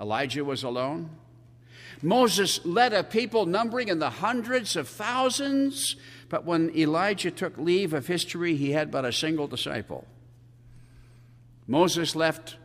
Elijah 0.00 0.44
was 0.44 0.64
alone. 0.64 1.10
Moses 2.02 2.64
led 2.64 2.92
a 2.92 3.04
people 3.04 3.46
numbering 3.46 3.88
in 3.88 3.98
the 3.98 4.10
hundreds 4.10 4.76
of 4.76 4.88
thousands, 4.88 5.96
but 6.28 6.44
when 6.44 6.76
Elijah 6.76 7.30
took 7.30 7.56
leave 7.56 7.94
of 7.94 8.06
history, 8.06 8.56
he 8.56 8.72
had 8.72 8.90
but 8.90 9.04
a 9.04 9.12
single 9.12 9.46
disciple. 9.46 10.06
Moses 11.66 12.16
left 12.16 12.56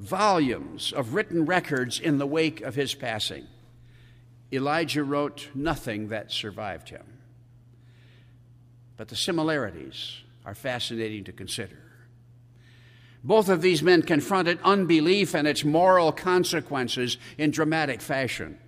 volumes 0.00 0.92
of 0.92 1.14
written 1.14 1.46
records 1.46 2.00
in 2.00 2.18
the 2.18 2.26
wake 2.26 2.60
of 2.62 2.74
his 2.74 2.94
passing. 2.94 3.46
Elijah 4.52 5.04
wrote 5.04 5.48
nothing 5.54 6.08
that 6.08 6.32
survived 6.32 6.88
him 6.88 7.20
but 9.00 9.08
the 9.08 9.16
similarities 9.16 10.18
are 10.44 10.54
fascinating 10.54 11.24
to 11.24 11.32
consider. 11.32 11.78
Both 13.24 13.48
of 13.48 13.62
these 13.62 13.82
men 13.82 14.02
confronted 14.02 14.58
unbelief 14.62 15.34
and 15.34 15.48
its 15.48 15.64
moral 15.64 16.12
consequences 16.12 17.16
in 17.38 17.50
dramatic 17.50 18.02
fashion. 18.02 18.58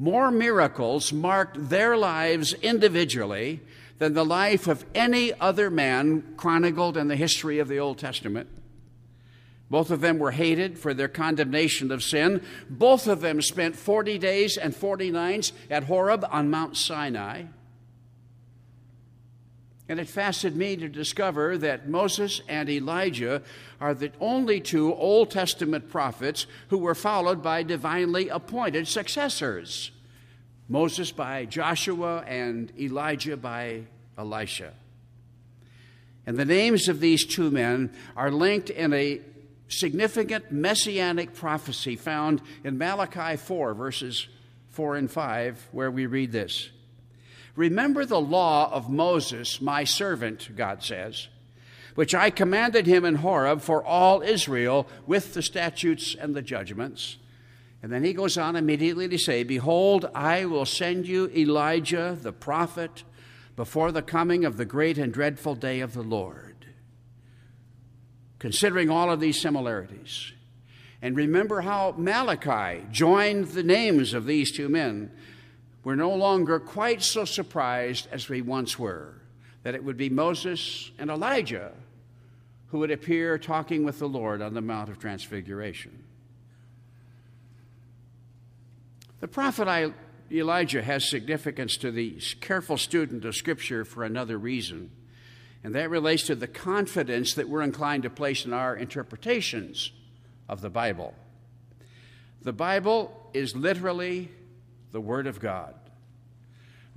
More 0.00 0.30
miracles 0.30 1.12
marked 1.12 1.68
their 1.68 1.94
lives 1.94 2.54
individually 2.54 3.60
than 3.98 4.14
the 4.14 4.24
life 4.24 4.66
of 4.66 4.86
any 4.94 5.34
other 5.34 5.68
man 5.68 6.24
chronicled 6.38 6.96
in 6.96 7.08
the 7.08 7.16
history 7.16 7.58
of 7.58 7.68
the 7.68 7.80
Old 7.80 7.98
Testament. 7.98 8.48
Both 9.68 9.90
of 9.90 10.00
them 10.00 10.18
were 10.18 10.30
hated 10.30 10.78
for 10.78 10.94
their 10.94 11.06
condemnation 11.06 11.92
of 11.92 12.02
sin. 12.02 12.42
Both 12.70 13.08
of 13.08 13.20
them 13.20 13.42
spent 13.42 13.76
40 13.76 14.16
days 14.16 14.56
and 14.56 14.74
40 14.74 15.10
nights 15.10 15.52
at 15.68 15.84
Horeb 15.84 16.24
on 16.30 16.48
Mount 16.48 16.78
Sinai. 16.78 17.42
And 19.90 19.98
it 19.98 20.08
fascinated 20.08 20.56
me 20.56 20.76
to 20.76 20.88
discover 20.88 21.58
that 21.58 21.88
Moses 21.88 22.42
and 22.46 22.70
Elijah 22.70 23.42
are 23.80 23.92
the 23.92 24.12
only 24.20 24.60
two 24.60 24.94
Old 24.94 25.32
Testament 25.32 25.90
prophets 25.90 26.46
who 26.68 26.78
were 26.78 26.94
followed 26.94 27.42
by 27.42 27.64
divinely 27.64 28.28
appointed 28.28 28.86
successors 28.86 29.90
Moses 30.68 31.10
by 31.10 31.44
Joshua 31.44 32.20
and 32.20 32.72
Elijah 32.78 33.36
by 33.36 33.82
Elisha. 34.16 34.74
And 36.24 36.38
the 36.38 36.44
names 36.44 36.86
of 36.88 37.00
these 37.00 37.26
two 37.26 37.50
men 37.50 37.92
are 38.14 38.30
linked 38.30 38.70
in 38.70 38.92
a 38.92 39.20
significant 39.66 40.52
messianic 40.52 41.34
prophecy 41.34 41.96
found 41.96 42.42
in 42.62 42.78
Malachi 42.78 43.36
4, 43.36 43.74
verses 43.74 44.28
4 44.68 44.94
and 44.94 45.10
5, 45.10 45.68
where 45.72 45.90
we 45.90 46.06
read 46.06 46.30
this. 46.30 46.70
Remember 47.56 48.04
the 48.04 48.20
law 48.20 48.70
of 48.72 48.88
Moses, 48.88 49.60
my 49.60 49.84
servant, 49.84 50.56
God 50.56 50.82
says, 50.82 51.28
which 51.94 52.14
I 52.14 52.30
commanded 52.30 52.86
him 52.86 53.04
in 53.04 53.16
Horeb 53.16 53.60
for 53.60 53.84
all 53.84 54.22
Israel 54.22 54.86
with 55.06 55.34
the 55.34 55.42
statutes 55.42 56.14
and 56.18 56.34
the 56.34 56.42
judgments. 56.42 57.16
And 57.82 57.90
then 57.92 58.04
he 58.04 58.12
goes 58.12 58.36
on 58.36 58.56
immediately 58.56 59.08
to 59.08 59.18
say, 59.18 59.42
Behold, 59.42 60.08
I 60.14 60.44
will 60.44 60.66
send 60.66 61.06
you 61.06 61.30
Elijah 61.34 62.16
the 62.20 62.32
prophet 62.32 63.04
before 63.56 63.90
the 63.90 64.02
coming 64.02 64.44
of 64.44 64.56
the 64.56 64.64
great 64.64 64.98
and 64.98 65.12
dreadful 65.12 65.54
day 65.54 65.80
of 65.80 65.94
the 65.94 66.02
Lord. 66.02 66.66
Considering 68.38 68.90
all 68.90 69.10
of 69.10 69.20
these 69.20 69.40
similarities, 69.40 70.32
and 71.02 71.16
remember 71.16 71.62
how 71.62 71.94
Malachi 71.96 72.86
joined 72.90 73.48
the 73.48 73.62
names 73.62 74.12
of 74.12 74.26
these 74.26 74.52
two 74.52 74.68
men 74.68 75.10
we're 75.82 75.94
no 75.94 76.14
longer 76.14 76.60
quite 76.60 77.02
so 77.02 77.24
surprised 77.24 78.08
as 78.12 78.28
we 78.28 78.42
once 78.42 78.78
were 78.78 79.14
that 79.62 79.74
it 79.74 79.84
would 79.84 79.96
be 79.96 80.08
Moses 80.08 80.90
and 80.98 81.10
Elijah 81.10 81.72
who 82.70 82.78
would 82.78 82.90
appear 82.90 83.36
talking 83.38 83.84
with 83.84 83.98
the 83.98 84.08
Lord 84.08 84.40
on 84.40 84.54
the 84.54 84.60
Mount 84.60 84.90
of 84.90 84.98
Transfiguration. 84.98 86.04
The 89.20 89.28
prophet 89.28 89.92
Elijah 90.30 90.82
has 90.82 91.10
significance 91.10 91.76
to 91.78 91.90
the 91.90 92.20
careful 92.40 92.78
student 92.78 93.24
of 93.24 93.34
Scripture 93.34 93.84
for 93.84 94.04
another 94.04 94.38
reason, 94.38 94.90
and 95.64 95.74
that 95.74 95.90
relates 95.90 96.22
to 96.24 96.34
the 96.34 96.46
confidence 96.46 97.34
that 97.34 97.48
we're 97.48 97.62
inclined 97.62 98.04
to 98.04 98.10
place 98.10 98.46
in 98.46 98.52
our 98.52 98.76
interpretations 98.76 99.90
of 100.48 100.60
the 100.60 100.70
Bible. 100.70 101.14
The 102.42 102.52
Bible 102.52 103.30
is 103.34 103.56
literally 103.56 104.30
the 104.92 105.00
Word 105.00 105.26
of 105.26 105.40
God. 105.40 105.74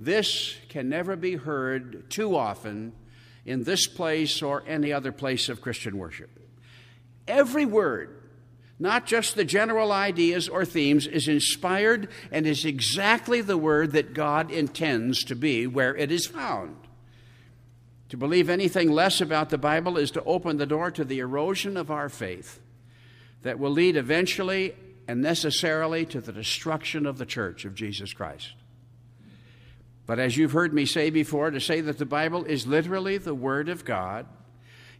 This 0.00 0.56
can 0.68 0.88
never 0.88 1.16
be 1.16 1.36
heard 1.36 2.10
too 2.10 2.36
often 2.36 2.92
in 3.46 3.64
this 3.64 3.86
place 3.86 4.42
or 4.42 4.64
any 4.66 4.92
other 4.92 5.12
place 5.12 5.48
of 5.48 5.60
Christian 5.60 5.98
worship. 5.98 6.30
Every 7.28 7.64
word 7.64 8.24
not 8.78 9.06
just 9.06 9.36
the 9.36 9.44
general 9.44 9.92
ideas 9.92 10.48
or 10.48 10.64
themes, 10.64 11.06
is 11.06 11.28
inspired 11.28 12.08
and 12.32 12.46
is 12.46 12.64
exactly 12.64 13.40
the 13.40 13.56
word 13.56 13.92
that 13.92 14.14
God 14.14 14.50
intends 14.50 15.22
to 15.24 15.36
be 15.36 15.66
where 15.66 15.96
it 15.96 16.10
is 16.10 16.26
found. 16.26 16.76
To 18.08 18.16
believe 18.16 18.50
anything 18.50 18.90
less 18.90 19.20
about 19.20 19.50
the 19.50 19.58
Bible 19.58 19.96
is 19.96 20.10
to 20.12 20.24
open 20.24 20.56
the 20.56 20.66
door 20.66 20.90
to 20.90 21.04
the 21.04 21.20
erosion 21.20 21.76
of 21.76 21.90
our 21.90 22.08
faith 22.08 22.60
that 23.42 23.58
will 23.58 23.70
lead 23.70 23.96
eventually 23.96 24.74
and 25.06 25.20
necessarily 25.20 26.06
to 26.06 26.20
the 26.20 26.32
destruction 26.32 27.06
of 27.06 27.18
the 27.18 27.26
church 27.26 27.64
of 27.64 27.74
Jesus 27.74 28.12
Christ. 28.12 28.52
But 30.06 30.18
as 30.18 30.36
you've 30.36 30.52
heard 30.52 30.74
me 30.74 30.84
say 30.86 31.10
before, 31.10 31.50
to 31.50 31.60
say 31.60 31.80
that 31.80 31.98
the 31.98 32.06
Bible 32.06 32.44
is 32.44 32.66
literally 32.66 33.18
the 33.18 33.34
Word 33.34 33.68
of 33.68 33.84
God 33.84 34.26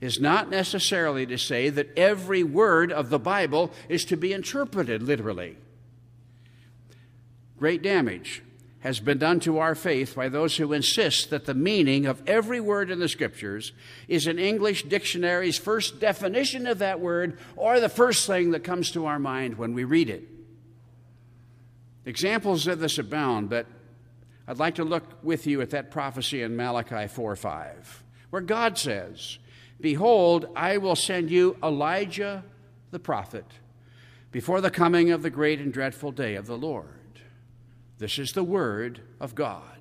is 0.01 0.21
not 0.21 0.51
necessarily 0.51 1.25
to 1.27 1.39
say 1.39 1.71
that 1.71 1.97
every 1.97 2.43
word 2.43 2.93
of 2.93 3.11
the 3.11 3.19
Bible 3.19 3.71
is 3.89 4.05
to 4.05 4.17
be 4.17 4.33
interpreted 4.33 5.03
literally. 5.03 5.57
Great 7.59 7.83
damage 7.83 8.43
has 8.85 9.01
been 9.01 9.17
done 9.17 9.41
to 9.41 9.59
our 9.59 9.75
faith 9.75 10.15
by 10.15 10.29
those 10.29 10.59
who 10.59 10.75
insist 10.75 11.31
that 11.31 11.47
the 11.47 11.55
meaning 11.55 12.05
of 12.05 12.23
every 12.27 12.61
word 12.61 12.91
in 12.91 13.01
the 13.01 13.09
Scriptures 13.09 13.73
is 14.09 14.27
an 14.27 14.39
English 14.39 14.83
dictionary's 14.83 15.57
first 15.57 15.99
definition 15.99 16.67
of 16.67 16.79
that 16.81 17.01
word 17.01 17.39
or 17.57 17.81
the 17.81 17.89
first 17.89 18.27
thing 18.27 18.51
that 18.51 18.63
comes 18.63 18.91
to 18.91 19.07
our 19.07 19.19
mind 19.19 19.57
when 19.57 19.73
we 19.73 19.85
read 19.85 20.11
it. 20.11 20.29
Examples 22.05 22.67
of 22.67 22.79
this 22.79 22.99
abound, 22.99 23.49
but 23.49 23.67
I'd 24.47 24.59
like 24.59 24.75
to 24.75 24.85
look 24.85 25.05
with 25.23 25.47
you 25.47 25.63
at 25.63 25.71
that 25.71 25.91
prophecy 25.91 26.43
in 26.43 26.55
Malachi 26.55 27.09
4 27.09 27.37
5, 27.37 28.05
where 28.29 28.43
God 28.43 28.77
says, 28.77 29.39
Behold, 29.81 30.47
I 30.55 30.77
will 30.77 30.95
send 30.95 31.31
you 31.31 31.57
Elijah 31.63 32.45
the 32.91 32.99
prophet 32.99 33.47
before 34.31 34.61
the 34.61 34.71
coming 34.71 35.11
of 35.11 35.23
the 35.23 35.31
great 35.31 35.59
and 35.59 35.73
dreadful 35.73 36.13
day 36.13 36.35
of 36.35 36.47
the 36.47 36.59
Lord. 36.59 37.04
This 38.05 38.19
is 38.19 38.33
the 38.33 38.45
word 38.45 39.01
of 39.19 39.35
God. 39.35 39.81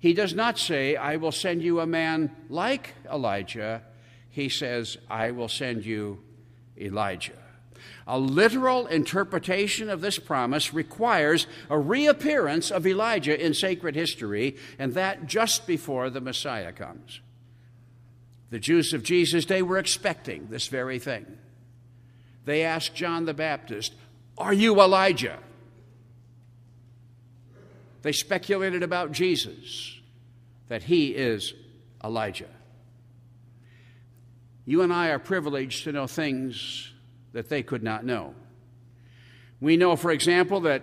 He 0.00 0.14
does 0.14 0.32
not 0.32 0.58
say, 0.58 0.96
I 0.96 1.16
will 1.16 1.30
send 1.30 1.60
you 1.60 1.78
a 1.78 1.86
man 1.86 2.34
like 2.48 2.94
Elijah. 3.12 3.82
He 4.30 4.48
says, 4.48 4.96
I 5.10 5.30
will 5.30 5.50
send 5.50 5.84
you 5.84 6.22
Elijah. 6.80 7.36
A 8.06 8.18
literal 8.18 8.86
interpretation 8.86 9.90
of 9.90 10.00
this 10.00 10.18
promise 10.18 10.72
requires 10.72 11.46
a 11.68 11.78
reappearance 11.78 12.70
of 12.70 12.86
Elijah 12.86 13.38
in 13.38 13.52
sacred 13.52 13.94
history, 13.94 14.56
and 14.78 14.94
that 14.94 15.26
just 15.26 15.66
before 15.66 16.08
the 16.08 16.22
Messiah 16.22 16.72
comes. 16.72 17.20
The 18.48 18.58
Jews 18.58 18.94
of 18.94 19.02
Jesus' 19.02 19.44
day 19.44 19.60
were 19.60 19.76
expecting 19.76 20.48
this 20.48 20.68
very 20.68 20.98
thing. 20.98 21.26
They 22.46 22.62
asked 22.62 22.94
John 22.94 23.26
the 23.26 23.34
Baptist, 23.34 23.92
Are 24.38 24.54
you 24.54 24.80
Elijah? 24.80 25.40
They 28.04 28.12
speculated 28.12 28.82
about 28.82 29.12
Jesus, 29.12 29.98
that 30.68 30.82
he 30.82 31.08
is 31.08 31.54
Elijah. 32.04 32.50
You 34.66 34.82
and 34.82 34.92
I 34.92 35.08
are 35.08 35.18
privileged 35.18 35.84
to 35.84 35.92
know 35.92 36.06
things 36.06 36.92
that 37.32 37.48
they 37.48 37.62
could 37.62 37.82
not 37.82 38.04
know. 38.04 38.34
We 39.58 39.78
know, 39.78 39.96
for 39.96 40.10
example, 40.10 40.60
that 40.60 40.82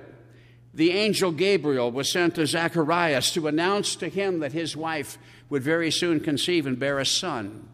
the 0.74 0.94
angel 0.94 1.32
Gabriel 1.32 1.92
was 1.92 2.12
sent 2.12 2.34
to 2.36 2.48
Zacharias 2.48 3.32
to 3.34 3.46
announce 3.46 3.96
to 3.98 4.10
him 4.10 4.40
that 4.40 4.54
his 4.54 4.76
wife 4.76 5.20
would 5.48 5.62
very 5.62 5.92
soon 5.92 6.22
conceive 6.22 6.66
and 6.66 6.80
bear 6.80 6.98
a 6.98 7.06
son, 7.06 7.70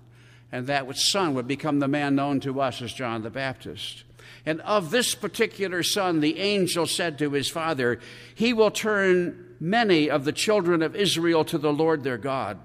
and 0.52 0.68
that 0.68 0.94
son 0.98 1.36
would 1.36 1.48
become 1.48 1.80
the 1.80 1.88
man 1.88 2.16
known 2.16 2.42
to 2.42 2.60
us 2.60 2.82
as 2.82 2.92
John 2.92 3.24
the 3.24 3.30
Baptist. 3.30 4.04
And 4.46 4.62
of 4.62 4.92
this 4.92 5.16
particular 5.16 5.84
son, 5.84 6.20
the 6.20 6.40
angel 6.40 6.86
said 6.88 7.20
to 7.20 7.32
his 7.32 7.50
father, 7.50 8.00
He 8.34 8.54
will 8.54 8.72
turn 8.72 9.56
many 9.60 10.10
of 10.10 10.26
the 10.26 10.32
children 10.32 10.82
of 10.82 10.96
Israel 10.96 11.44
to 11.46 11.58
the 11.58 11.74
Lord 11.74 12.04
their 12.04 12.18
God. 12.18 12.60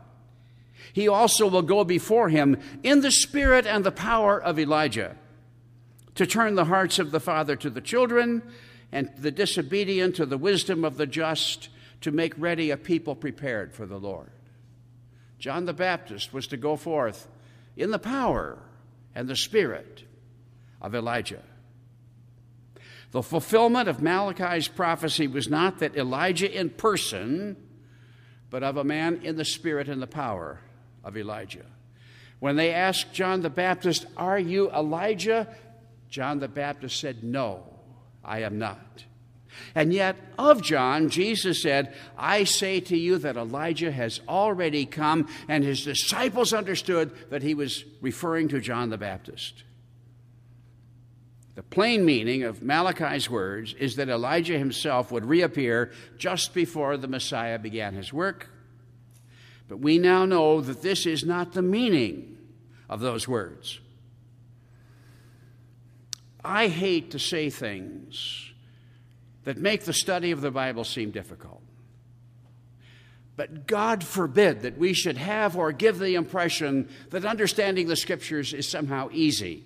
He 0.92 1.08
also 1.08 1.48
will 1.48 1.62
go 1.62 1.84
before 1.84 2.28
him 2.28 2.60
in 2.82 3.00
the 3.00 3.10
spirit 3.10 3.66
and 3.66 3.84
the 3.84 3.92
power 3.92 4.40
of 4.40 4.58
Elijah 4.58 5.16
to 6.14 6.26
turn 6.26 6.54
the 6.54 6.66
hearts 6.66 6.98
of 6.98 7.10
the 7.10 7.20
father 7.20 7.56
to 7.56 7.70
the 7.70 7.80
children 7.80 8.42
and 8.90 9.10
the 9.16 9.30
disobedient 9.30 10.16
to 10.16 10.26
the 10.26 10.36
wisdom 10.36 10.84
of 10.84 10.98
the 10.98 11.06
just 11.06 11.70
to 12.02 12.10
make 12.10 12.34
ready 12.36 12.70
a 12.70 12.76
people 12.76 13.14
prepared 13.14 13.72
for 13.72 13.86
the 13.86 13.98
Lord. 13.98 14.30
John 15.38 15.64
the 15.64 15.72
Baptist 15.72 16.32
was 16.32 16.46
to 16.48 16.56
go 16.56 16.76
forth 16.76 17.26
in 17.76 17.90
the 17.90 17.98
power 17.98 18.58
and 19.14 19.28
the 19.28 19.36
spirit 19.36 20.04
of 20.80 20.94
Elijah. 20.94 21.42
The 23.12 23.22
fulfillment 23.22 23.88
of 23.88 24.02
Malachi's 24.02 24.68
prophecy 24.68 25.28
was 25.28 25.48
not 25.48 25.78
that 25.78 25.96
Elijah 25.96 26.50
in 26.50 26.70
person, 26.70 27.56
but 28.50 28.62
of 28.62 28.78
a 28.78 28.84
man 28.84 29.20
in 29.22 29.36
the 29.36 29.44
spirit 29.44 29.88
and 29.88 30.00
the 30.00 30.06
power 30.06 30.60
of 31.04 31.16
Elijah. 31.16 31.66
When 32.40 32.56
they 32.56 32.72
asked 32.72 33.12
John 33.12 33.42
the 33.42 33.50
Baptist, 33.50 34.06
Are 34.16 34.38
you 34.38 34.70
Elijah? 34.70 35.46
John 36.08 36.40
the 36.40 36.48
Baptist 36.48 37.00
said, 37.00 37.22
No, 37.22 37.64
I 38.24 38.40
am 38.40 38.58
not. 38.58 39.04
And 39.74 39.92
yet, 39.92 40.16
of 40.38 40.62
John, 40.62 41.10
Jesus 41.10 41.62
said, 41.62 41.94
I 42.16 42.44
say 42.44 42.80
to 42.80 42.96
you 42.96 43.18
that 43.18 43.36
Elijah 43.36 43.92
has 43.92 44.20
already 44.26 44.86
come, 44.86 45.28
and 45.48 45.62
his 45.62 45.84
disciples 45.84 46.54
understood 46.54 47.12
that 47.30 47.42
he 47.42 47.54
was 47.54 47.84
referring 48.00 48.48
to 48.48 48.60
John 48.60 48.88
the 48.88 48.96
Baptist. 48.96 49.64
The 51.54 51.62
plain 51.62 52.04
meaning 52.04 52.44
of 52.44 52.62
Malachi's 52.62 53.28
words 53.28 53.74
is 53.74 53.96
that 53.96 54.08
Elijah 54.08 54.58
himself 54.58 55.12
would 55.12 55.26
reappear 55.26 55.92
just 56.16 56.54
before 56.54 56.96
the 56.96 57.08
Messiah 57.08 57.58
began 57.58 57.94
his 57.94 58.12
work. 58.12 58.48
But 59.68 59.78
we 59.78 59.98
now 59.98 60.24
know 60.24 60.60
that 60.60 60.82
this 60.82 61.04
is 61.06 61.24
not 61.24 61.52
the 61.52 61.62
meaning 61.62 62.38
of 62.88 63.00
those 63.00 63.28
words. 63.28 63.80
I 66.44 66.68
hate 66.68 67.10
to 67.12 67.18
say 67.18 67.50
things 67.50 68.50
that 69.44 69.58
make 69.58 69.84
the 69.84 69.92
study 69.92 70.30
of 70.30 70.40
the 70.40 70.50
Bible 70.50 70.84
seem 70.84 71.10
difficult. 71.10 71.62
But 73.36 73.66
God 73.66 74.04
forbid 74.04 74.62
that 74.62 74.78
we 74.78 74.92
should 74.92 75.16
have 75.16 75.56
or 75.56 75.72
give 75.72 75.98
the 75.98 76.14
impression 76.14 76.88
that 77.10 77.24
understanding 77.24 77.88
the 77.88 77.96
Scriptures 77.96 78.52
is 78.52 78.68
somehow 78.68 79.08
easy. 79.12 79.64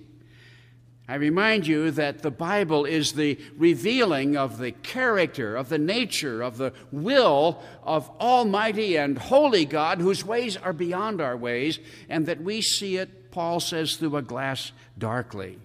I 1.08 1.14
remind 1.14 1.68
you 1.68 1.92
that 1.92 2.22
the 2.22 2.32
Bible 2.32 2.84
is 2.84 3.12
the 3.12 3.38
revealing 3.56 4.36
of 4.36 4.58
the 4.58 4.72
character, 4.72 5.54
of 5.54 5.68
the 5.68 5.78
nature, 5.78 6.42
of 6.42 6.56
the 6.56 6.72
will 6.90 7.62
of 7.84 8.10
Almighty 8.20 8.96
and 8.96 9.16
Holy 9.16 9.64
God, 9.64 10.00
whose 10.00 10.24
ways 10.24 10.56
are 10.56 10.72
beyond 10.72 11.20
our 11.20 11.36
ways, 11.36 11.78
and 12.08 12.26
that 12.26 12.42
we 12.42 12.60
see 12.60 12.96
it, 12.96 13.30
Paul 13.30 13.60
says, 13.60 13.94
through 13.94 14.16
a 14.16 14.22
glass 14.22 14.72
darkly. 14.98 15.58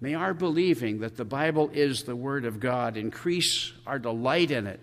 May 0.00 0.14
our 0.14 0.34
believing 0.34 0.98
that 0.98 1.16
the 1.16 1.24
Bible 1.24 1.70
is 1.72 2.02
the 2.02 2.16
Word 2.16 2.44
of 2.44 2.58
God 2.58 2.96
increase 2.96 3.72
our 3.86 4.00
delight 4.00 4.50
in 4.50 4.66
it 4.66 4.80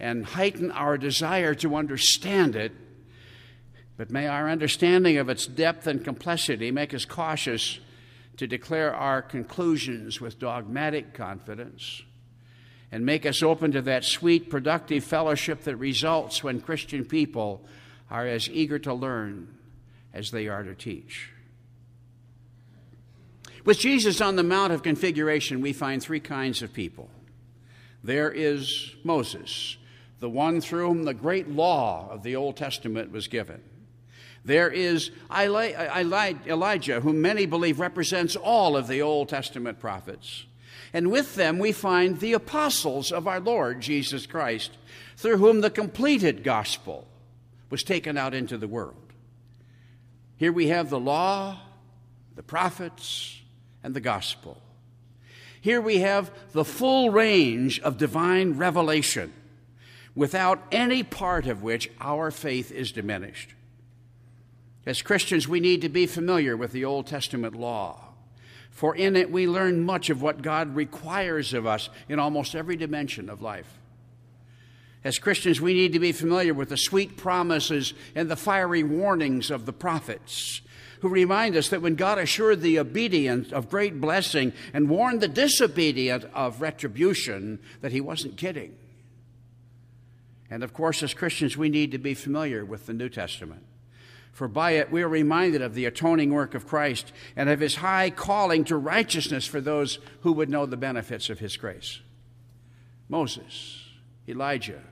and 0.00 0.26
heighten 0.26 0.72
our 0.72 0.98
desire 0.98 1.54
to 1.54 1.76
understand 1.76 2.56
it. 2.56 2.72
But 3.96 4.10
may 4.10 4.26
our 4.26 4.48
understanding 4.48 5.16
of 5.16 5.28
its 5.28 5.46
depth 5.46 5.86
and 5.86 6.04
complexity 6.04 6.70
make 6.70 6.92
us 6.92 7.04
cautious 7.04 7.78
to 8.36 8.46
declare 8.46 8.94
our 8.94 9.22
conclusions 9.22 10.20
with 10.20 10.38
dogmatic 10.38 11.14
confidence 11.14 12.02
and 12.92 13.04
make 13.04 13.26
us 13.26 13.42
open 13.42 13.72
to 13.72 13.82
that 13.82 14.04
sweet, 14.04 14.50
productive 14.50 15.02
fellowship 15.02 15.62
that 15.62 15.76
results 15.76 16.44
when 16.44 16.60
Christian 16.60 17.04
people 17.04 17.64
are 18.10 18.26
as 18.26 18.48
eager 18.48 18.78
to 18.80 18.94
learn 18.94 19.56
as 20.12 20.30
they 20.30 20.48
are 20.48 20.62
to 20.62 20.74
teach. 20.74 21.30
With 23.64 23.78
Jesus 23.78 24.20
on 24.20 24.36
the 24.36 24.44
Mount 24.44 24.72
of 24.72 24.82
Configuration, 24.82 25.60
we 25.60 25.72
find 25.72 26.00
three 26.00 26.20
kinds 26.20 26.62
of 26.62 26.72
people. 26.72 27.10
There 28.04 28.30
is 28.30 28.94
Moses, 29.02 29.76
the 30.20 30.30
one 30.30 30.60
through 30.60 30.86
whom 30.86 31.02
the 31.04 31.14
great 31.14 31.48
law 31.48 32.08
of 32.10 32.22
the 32.22 32.36
Old 32.36 32.56
Testament 32.56 33.10
was 33.10 33.26
given. 33.26 33.60
There 34.46 34.70
is 34.70 35.10
Elijah, 35.36 37.00
whom 37.00 37.20
many 37.20 37.46
believe 37.46 37.80
represents 37.80 38.36
all 38.36 38.76
of 38.76 38.86
the 38.86 39.02
Old 39.02 39.28
Testament 39.28 39.80
prophets. 39.80 40.44
And 40.92 41.10
with 41.10 41.34
them 41.34 41.58
we 41.58 41.72
find 41.72 42.20
the 42.20 42.32
apostles 42.32 43.10
of 43.10 43.26
our 43.26 43.40
Lord 43.40 43.80
Jesus 43.80 44.24
Christ, 44.24 44.70
through 45.16 45.38
whom 45.38 45.62
the 45.62 45.68
completed 45.70 46.44
gospel 46.44 47.08
was 47.70 47.82
taken 47.82 48.16
out 48.16 48.34
into 48.34 48.56
the 48.56 48.68
world. 48.68 48.94
Here 50.36 50.52
we 50.52 50.68
have 50.68 50.90
the 50.90 51.00
law, 51.00 51.58
the 52.36 52.44
prophets, 52.44 53.40
and 53.82 53.94
the 53.94 54.00
gospel. 54.00 54.62
Here 55.60 55.80
we 55.80 55.98
have 55.98 56.30
the 56.52 56.64
full 56.64 57.10
range 57.10 57.80
of 57.80 57.98
divine 57.98 58.52
revelation, 58.52 59.32
without 60.14 60.62
any 60.70 61.02
part 61.02 61.48
of 61.48 61.64
which 61.64 61.90
our 62.00 62.30
faith 62.30 62.70
is 62.70 62.92
diminished. 62.92 63.54
As 64.86 65.02
Christians, 65.02 65.48
we 65.48 65.58
need 65.58 65.82
to 65.82 65.88
be 65.88 66.06
familiar 66.06 66.56
with 66.56 66.70
the 66.70 66.84
Old 66.84 67.08
Testament 67.08 67.56
law. 67.56 68.04
For 68.70 68.94
in 68.94 69.16
it 69.16 69.32
we 69.32 69.48
learn 69.48 69.84
much 69.84 70.10
of 70.10 70.22
what 70.22 70.42
God 70.42 70.76
requires 70.76 71.52
of 71.52 71.66
us 71.66 71.88
in 72.08 72.20
almost 72.20 72.54
every 72.54 72.76
dimension 72.76 73.28
of 73.28 73.42
life. 73.42 73.80
As 75.02 75.18
Christians, 75.18 75.60
we 75.60 75.74
need 75.74 75.92
to 75.92 75.98
be 75.98 76.12
familiar 76.12 76.54
with 76.54 76.68
the 76.68 76.76
sweet 76.76 77.16
promises 77.16 77.94
and 78.14 78.28
the 78.28 78.36
fiery 78.36 78.82
warnings 78.82 79.50
of 79.50 79.66
the 79.66 79.72
prophets, 79.72 80.60
who 81.00 81.08
remind 81.08 81.56
us 81.56 81.68
that 81.68 81.82
when 81.82 81.94
God 81.94 82.18
assured 82.18 82.60
the 82.60 82.78
obedient 82.78 83.52
of 83.52 83.70
great 83.70 84.00
blessing 84.00 84.52
and 84.72 84.88
warned 84.88 85.20
the 85.20 85.28
disobedient 85.28 86.24
of 86.32 86.60
retribution, 86.60 87.58
that 87.80 87.92
He 87.92 88.00
wasn't 88.00 88.36
kidding. 88.36 88.76
And 90.48 90.62
of 90.62 90.72
course, 90.72 91.02
as 91.02 91.14
Christians, 91.14 91.56
we 91.56 91.70
need 91.70 91.92
to 91.92 91.98
be 91.98 92.14
familiar 92.14 92.64
with 92.64 92.86
the 92.86 92.92
New 92.92 93.08
Testament 93.08 93.64
for 94.36 94.48
by 94.48 94.72
it 94.72 94.92
we 94.92 95.02
are 95.02 95.08
reminded 95.08 95.62
of 95.62 95.72
the 95.72 95.86
atoning 95.86 96.30
work 96.30 96.54
of 96.54 96.66
Christ 96.66 97.10
and 97.36 97.48
of 97.48 97.58
his 97.58 97.76
high 97.76 98.10
calling 98.10 98.64
to 98.64 98.76
righteousness 98.76 99.46
for 99.46 99.62
those 99.62 99.98
who 100.20 100.32
would 100.34 100.50
know 100.50 100.66
the 100.66 100.76
benefits 100.76 101.30
of 101.30 101.38
his 101.38 101.56
grace. 101.56 102.00
Moses, 103.08 103.82
Elijah, 104.28 104.82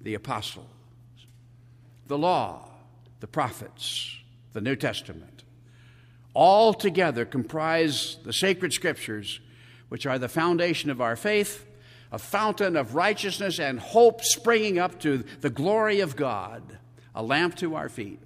the 0.00 0.14
apostles, 0.14 0.66
the 2.06 2.16
law, 2.16 2.68
the 3.18 3.26
prophets, 3.26 4.18
the 4.52 4.60
New 4.60 4.76
Testament, 4.76 5.42
all 6.32 6.72
together 6.72 7.24
comprise 7.24 8.18
the 8.22 8.32
sacred 8.32 8.72
scriptures, 8.72 9.40
which 9.88 10.06
are 10.06 10.20
the 10.20 10.28
foundation 10.28 10.90
of 10.90 11.00
our 11.00 11.16
faith, 11.16 11.66
a 12.12 12.20
fountain 12.20 12.76
of 12.76 12.94
righteousness 12.94 13.58
and 13.58 13.80
hope 13.80 14.22
springing 14.22 14.78
up 14.78 15.00
to 15.00 15.24
the 15.40 15.50
glory 15.50 15.98
of 15.98 16.14
God, 16.14 16.78
a 17.16 17.22
lamp 17.24 17.56
to 17.56 17.74
our 17.74 17.88
feet 17.88 18.20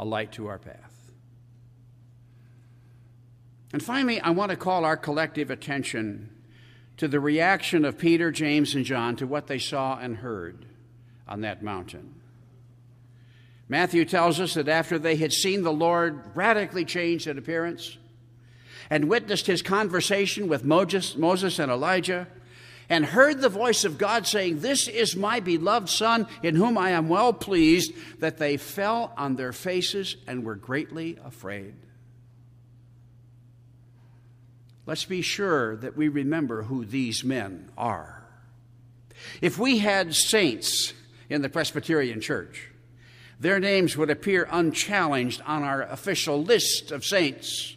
a 0.00 0.04
light 0.04 0.32
to 0.32 0.46
our 0.46 0.58
path. 0.58 1.12
And 3.70 3.82
finally, 3.82 4.18
I 4.18 4.30
want 4.30 4.50
to 4.50 4.56
call 4.56 4.86
our 4.86 4.96
collective 4.96 5.50
attention 5.50 6.30
to 6.96 7.06
the 7.06 7.20
reaction 7.20 7.84
of 7.84 7.98
Peter, 7.98 8.30
James, 8.30 8.74
and 8.74 8.86
John 8.86 9.14
to 9.16 9.26
what 9.26 9.46
they 9.46 9.58
saw 9.58 9.98
and 9.98 10.16
heard 10.16 10.64
on 11.28 11.42
that 11.42 11.62
mountain. 11.62 12.14
Matthew 13.68 14.06
tells 14.06 14.40
us 14.40 14.54
that 14.54 14.68
after 14.68 14.98
they 14.98 15.16
had 15.16 15.32
seen 15.34 15.62
the 15.62 15.72
Lord 15.72 16.34
radically 16.34 16.86
changed 16.86 17.26
in 17.26 17.36
appearance 17.36 17.98
and 18.88 19.04
witnessed 19.04 19.46
his 19.46 19.60
conversation 19.60 20.48
with 20.48 20.64
Moses 20.64 21.58
and 21.58 21.70
Elijah, 21.70 22.26
and 22.90 23.06
heard 23.06 23.40
the 23.40 23.48
voice 23.48 23.84
of 23.84 23.96
God 23.96 24.26
saying, 24.26 24.58
This 24.58 24.88
is 24.88 25.14
my 25.14 25.38
beloved 25.38 25.88
Son, 25.88 26.26
in 26.42 26.56
whom 26.56 26.76
I 26.76 26.90
am 26.90 27.08
well 27.08 27.32
pleased, 27.32 27.94
that 28.18 28.38
they 28.38 28.56
fell 28.56 29.14
on 29.16 29.36
their 29.36 29.52
faces 29.52 30.16
and 30.26 30.44
were 30.44 30.56
greatly 30.56 31.16
afraid. 31.24 31.74
Let's 34.86 35.04
be 35.04 35.22
sure 35.22 35.76
that 35.76 35.96
we 35.96 36.08
remember 36.08 36.64
who 36.64 36.84
these 36.84 37.22
men 37.22 37.70
are. 37.78 38.24
If 39.40 39.56
we 39.56 39.78
had 39.78 40.14
saints 40.14 40.92
in 41.28 41.42
the 41.42 41.48
Presbyterian 41.48 42.20
Church, 42.20 42.70
their 43.38 43.60
names 43.60 43.96
would 43.96 44.10
appear 44.10 44.48
unchallenged 44.50 45.42
on 45.46 45.62
our 45.62 45.82
official 45.82 46.42
list 46.42 46.90
of 46.90 47.04
saints 47.04 47.76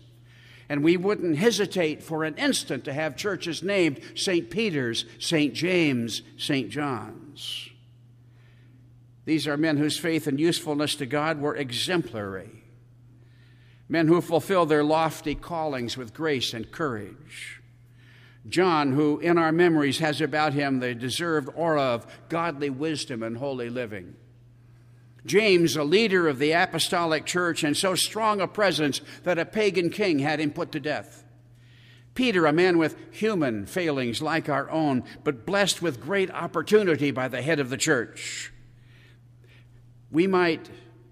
and 0.73 0.83
we 0.83 0.97
wouldn't 0.97 1.37
hesitate 1.37 2.01
for 2.01 2.23
an 2.23 2.35
instant 2.35 2.83
to 2.83 2.91
have 2.91 3.15
churches 3.15 3.61
named 3.61 3.99
St. 4.15 4.49
Peter's, 4.49 5.05
St. 5.19 5.53
James, 5.53 6.23
St. 6.35 6.67
John's. 6.71 7.69
These 9.25 9.47
are 9.47 9.55
men 9.55 9.77
whose 9.77 9.99
faith 9.99 10.25
and 10.25 10.39
usefulness 10.39 10.95
to 10.95 11.05
God 11.05 11.39
were 11.39 11.55
exemplary, 11.55 12.63
men 13.87 14.07
who 14.07 14.19
fulfill 14.19 14.65
their 14.65 14.83
lofty 14.83 15.35
callings 15.35 15.95
with 15.95 16.11
grace 16.11 16.55
and 16.55 16.71
courage. 16.71 17.61
John, 18.49 18.93
who 18.93 19.19
in 19.19 19.37
our 19.37 19.51
memories 19.51 19.99
has 19.99 20.21
about 20.21 20.53
him 20.53 20.79
the 20.79 20.95
deserved 20.95 21.49
aura 21.53 21.83
of 21.83 22.07
godly 22.29 22.71
wisdom 22.71 23.21
and 23.21 23.37
holy 23.37 23.69
living. 23.69 24.15
James, 25.25 25.75
a 25.75 25.83
leader 25.83 26.27
of 26.27 26.39
the 26.39 26.51
apostolic 26.51 27.25
church 27.25 27.63
and 27.63 27.77
so 27.77 27.95
strong 27.95 28.41
a 28.41 28.47
presence 28.47 29.01
that 29.23 29.39
a 29.39 29.45
pagan 29.45 29.89
king 29.89 30.19
had 30.19 30.39
him 30.39 30.51
put 30.51 30.71
to 30.73 30.79
death. 30.79 31.23
Peter, 32.13 32.45
a 32.45 32.53
man 32.53 32.77
with 32.77 32.95
human 33.11 33.65
failings 33.65 34.21
like 34.21 34.49
our 34.49 34.69
own, 34.69 35.03
but 35.23 35.45
blessed 35.45 35.81
with 35.81 36.01
great 36.01 36.29
opportunity 36.31 37.09
by 37.09 37.27
the 37.27 37.41
head 37.41 37.59
of 37.59 37.69
the 37.69 37.77
church. 37.77 38.51
We 40.11 40.27
might 40.27 40.69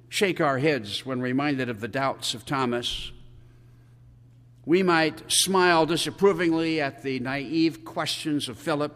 shake 0.09 0.41
our 0.41 0.59
heads 0.59 1.05
when 1.05 1.21
reminded 1.21 1.69
of 1.69 1.79
the 1.79 1.87
doubts 1.87 2.33
of 2.33 2.45
Thomas. 2.45 3.11
We 4.65 4.83
might 4.83 5.23
smile 5.31 5.87
disapprovingly 5.87 6.79
at 6.79 7.01
the 7.01 7.19
naive 7.19 7.83
questions 7.83 8.47
of 8.47 8.59
Philip. 8.59 8.95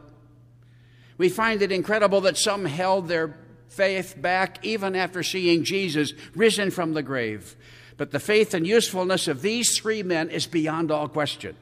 We 1.17 1.29
find 1.29 1.61
it 1.61 1.71
incredible 1.71 2.21
that 2.21 2.37
some 2.37 2.65
held 2.65 3.07
their 3.07 3.35
faith 3.67 4.15
back 4.21 4.63
even 4.65 4.95
after 4.95 5.23
seeing 5.23 5.63
Jesus 5.63 6.13
risen 6.35 6.71
from 6.71 6.93
the 6.93 7.03
grave. 7.03 7.55
But 7.97 8.11
the 8.11 8.19
faith 8.19 8.53
and 8.53 8.67
usefulness 8.67 9.27
of 9.27 9.41
these 9.41 9.77
three 9.77 10.03
men 10.03 10.29
is 10.29 10.47
beyond 10.47 10.91
all 10.91 11.07
question. 11.07 11.55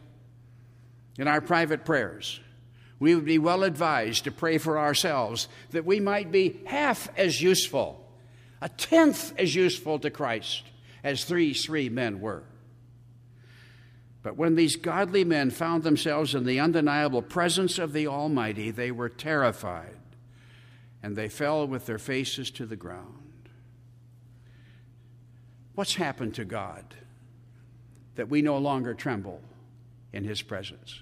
In 1.18 1.28
our 1.28 1.42
private 1.42 1.86
prayers, 1.86 2.40
we 3.00 3.14
would 3.14 3.26
be 3.26 3.38
well 3.38 3.64
advised 3.64 4.24
to 4.24 4.32
pray 4.32 4.58
for 4.58 4.80
ourselves 4.80 5.48
that 5.72 5.86
we 5.86 6.00
might 6.00 6.32
be 6.32 6.62
half 6.66 7.10
as 7.18 7.42
useful, 7.42 8.04
a 8.62 8.70
tenth 8.70 9.34
as 9.38 9.54
useful 9.54 10.00
to 10.00 10.10
Christ 10.10 10.64
as 11.04 11.26
these 11.26 11.64
three 11.66 11.90
men 11.90 12.20
were. 12.20 12.44
But 14.24 14.38
when 14.38 14.56
these 14.56 14.78
godly 14.78 15.26
men 15.26 15.52
found 15.52 15.84
themselves 15.84 16.34
in 16.34 16.46
the 16.46 16.62
undeniable 16.62 17.22
presence 17.22 17.78
of 17.78 17.92
the 17.92 18.08
Almighty, 18.08 18.72
they 18.72 18.90
were 18.90 19.10
terrified 19.10 19.98
and 21.04 21.18
they 21.18 21.28
fell 21.28 21.68
with 21.68 21.86
their 21.86 22.00
faces 22.00 22.50
to 22.52 22.66
the 22.66 22.78
ground. 22.78 23.50
What's 25.76 25.96
happened 25.96 26.36
to 26.36 26.46
God 26.46 26.86
that 28.16 28.30
we 28.30 28.42
no 28.42 28.58
longer 28.58 28.94
tremble 28.94 29.42
in 30.14 30.24
His 30.24 30.42
presence? 30.42 31.02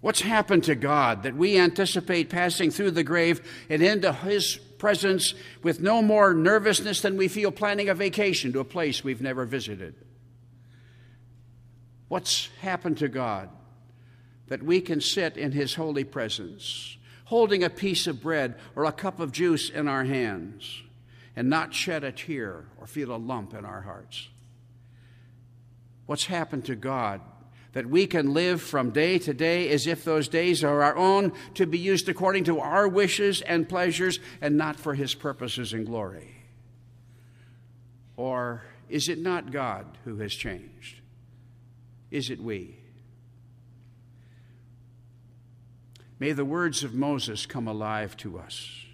What's 0.00 0.22
happened 0.22 0.64
to 0.64 0.74
God 0.74 1.24
that 1.24 1.36
we 1.36 1.58
anticipate 1.58 2.30
passing 2.30 2.70
through 2.70 2.92
the 2.92 3.04
grave 3.04 3.40
and 3.68 3.82
into 3.82 4.12
His 4.12 4.56
presence 4.78 5.34
with 5.62 5.80
no 5.80 6.00
more 6.00 6.32
nervousness 6.32 7.02
than 7.02 7.16
we 7.16 7.28
feel 7.28 7.50
planning 7.50 7.88
a 7.88 7.94
vacation 7.94 8.52
to 8.52 8.60
a 8.60 8.64
place 8.64 9.04
we've 9.04 9.22
never 9.22 9.44
visited? 9.44 9.94
What's 12.08 12.48
happened 12.60 12.98
to 12.98 13.08
God 13.08 13.50
that 14.46 14.62
we 14.62 14.80
can 14.80 15.00
sit 15.00 15.36
in 15.36 15.52
His 15.52 15.74
holy 15.74 16.04
presence 16.04 16.96
holding 17.26 17.62
a 17.62 17.70
piece 17.70 18.06
of 18.06 18.22
bread 18.22 18.54
or 18.74 18.84
a 18.84 18.92
cup 18.92 19.20
of 19.20 19.32
juice 19.32 19.68
in 19.68 19.86
our 19.86 20.04
hands 20.04 20.82
and 21.34 21.50
not 21.50 21.74
shed 21.74 22.02
a 22.02 22.10
tear 22.10 22.64
or 22.80 22.86
feel 22.86 23.14
a 23.14 23.18
lump 23.18 23.52
in 23.54 23.64
our 23.64 23.82
hearts? 23.82 24.28
What's 26.06 26.26
happened 26.26 26.64
to 26.66 26.76
God 26.76 27.20
that 27.72 27.86
we 27.86 28.06
can 28.06 28.32
live 28.32 28.62
from 28.62 28.90
day 28.90 29.18
to 29.18 29.34
day 29.34 29.68
as 29.68 29.86
if 29.86 30.02
those 30.04 30.28
days 30.28 30.64
are 30.64 30.82
our 30.82 30.96
own 30.96 31.32
to 31.54 31.66
be 31.66 31.78
used 31.78 32.08
according 32.08 32.44
to 32.44 32.58
our 32.58 32.88
wishes 32.88 33.42
and 33.42 33.68
pleasures 33.68 34.18
and 34.40 34.56
not 34.56 34.76
for 34.76 34.94
His 34.94 35.14
purposes 35.14 35.72
and 35.72 35.84
glory? 35.84 36.36
Or 38.16 38.62
is 38.88 39.08
it 39.08 39.18
not 39.18 39.52
God 39.52 39.98
who 40.04 40.16
has 40.18 40.32
changed? 40.32 41.00
Is 42.10 42.30
it 42.30 42.40
we? 42.40 42.78
May 46.18 46.32
the 46.32 46.44
words 46.44 46.82
of 46.82 46.94
Moses 46.94 47.44
come 47.44 47.68
alive 47.68 48.16
to 48.18 48.38
us, 48.38 48.86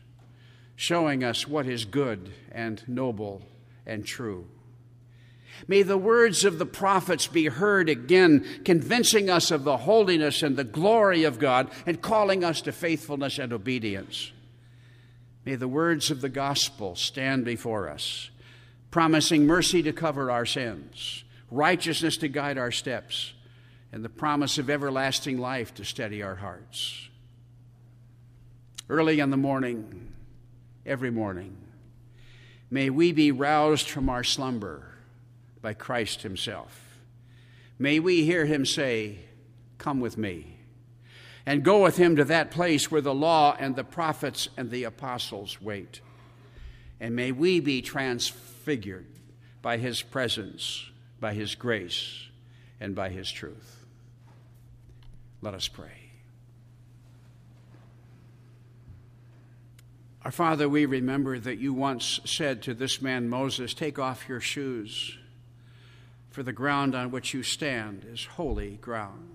showing 0.74 1.22
us 1.22 1.46
what 1.46 1.66
is 1.66 1.84
good 1.84 2.30
and 2.50 2.82
noble 2.88 3.42
and 3.86 4.04
true. 4.04 4.46
May 5.68 5.82
the 5.82 5.98
words 5.98 6.44
of 6.44 6.58
the 6.58 6.66
prophets 6.66 7.28
be 7.28 7.46
heard 7.46 7.88
again, 7.88 8.44
convincing 8.64 9.30
us 9.30 9.52
of 9.52 9.62
the 9.62 9.76
holiness 9.76 10.42
and 10.42 10.56
the 10.56 10.64
glory 10.64 11.22
of 11.22 11.38
God 11.38 11.70
and 11.86 12.02
calling 12.02 12.42
us 12.42 12.60
to 12.62 12.72
faithfulness 12.72 13.38
and 13.38 13.52
obedience. 13.52 14.32
May 15.44 15.54
the 15.54 15.68
words 15.68 16.10
of 16.10 16.22
the 16.22 16.28
gospel 16.28 16.96
stand 16.96 17.44
before 17.44 17.88
us, 17.88 18.30
promising 18.90 19.46
mercy 19.46 19.82
to 19.84 19.92
cover 19.92 20.30
our 20.30 20.46
sins, 20.46 21.22
righteousness 21.50 22.16
to 22.18 22.28
guide 22.28 22.58
our 22.58 22.72
steps, 22.72 23.34
and 23.92 24.04
the 24.04 24.08
promise 24.08 24.58
of 24.58 24.70
everlasting 24.70 25.38
life 25.38 25.74
to 25.74 25.84
steady 25.84 26.22
our 26.22 26.36
hearts 26.36 27.10
early 28.92 29.20
in 29.20 29.30
the 29.30 29.36
morning, 29.38 30.12
every 30.84 31.10
morning. 31.10 31.56
May 32.70 32.90
we 32.90 33.12
be 33.12 33.32
roused 33.32 33.88
from 33.88 34.10
our 34.10 34.22
slumber 34.22 34.86
by 35.62 35.72
Christ 35.72 36.20
Himself. 36.22 36.98
May 37.78 38.00
we 38.00 38.24
hear 38.24 38.44
Him 38.44 38.66
say, 38.66 39.20
Come 39.78 40.00
with 40.00 40.18
me, 40.18 40.58
and 41.46 41.64
go 41.64 41.82
with 41.82 41.96
Him 41.96 42.16
to 42.16 42.24
that 42.26 42.50
place 42.50 42.90
where 42.90 43.00
the 43.00 43.14
law 43.14 43.56
and 43.58 43.74
the 43.74 43.82
prophets 43.82 44.50
and 44.58 44.70
the 44.70 44.84
apostles 44.84 45.58
wait. 45.58 46.02
And 47.00 47.16
may 47.16 47.32
we 47.32 47.60
be 47.60 47.80
transfigured 47.80 49.06
by 49.62 49.78
His 49.78 50.02
presence 50.02 50.84
by 51.18 51.32
His 51.32 51.54
grace 51.54 52.28
and 52.78 52.94
by 52.94 53.08
His 53.08 53.30
truth. 53.30 53.86
Let 55.40 55.54
us 55.54 55.66
pray. 55.66 56.01
Our 60.24 60.30
Father, 60.30 60.68
we 60.68 60.86
remember 60.86 61.36
that 61.40 61.58
you 61.58 61.74
once 61.74 62.20
said 62.24 62.62
to 62.62 62.74
this 62.74 63.02
man 63.02 63.28
Moses, 63.28 63.74
Take 63.74 63.98
off 63.98 64.28
your 64.28 64.38
shoes, 64.38 65.18
for 66.30 66.44
the 66.44 66.52
ground 66.52 66.94
on 66.94 67.10
which 67.10 67.34
you 67.34 67.42
stand 67.42 68.06
is 68.08 68.24
holy 68.24 68.76
ground. 68.76 69.30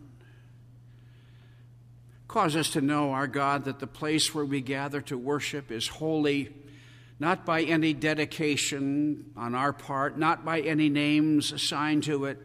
Cause 2.29 2.55
us 2.55 2.69
to 2.71 2.81
know, 2.81 3.11
our 3.11 3.27
God, 3.27 3.65
that 3.65 3.79
the 3.79 3.87
place 3.87 4.33
where 4.33 4.45
we 4.45 4.61
gather 4.61 5.01
to 5.01 5.17
worship 5.17 5.71
is 5.71 5.89
holy, 5.89 6.53
not 7.19 7.45
by 7.45 7.63
any 7.63 7.93
dedication 7.93 9.31
on 9.35 9.55
our 9.55 9.73
part, 9.73 10.17
not 10.17 10.45
by 10.45 10.61
any 10.61 10.87
names 10.87 11.51
assigned 11.51 12.03
to 12.03 12.25
it, 12.25 12.37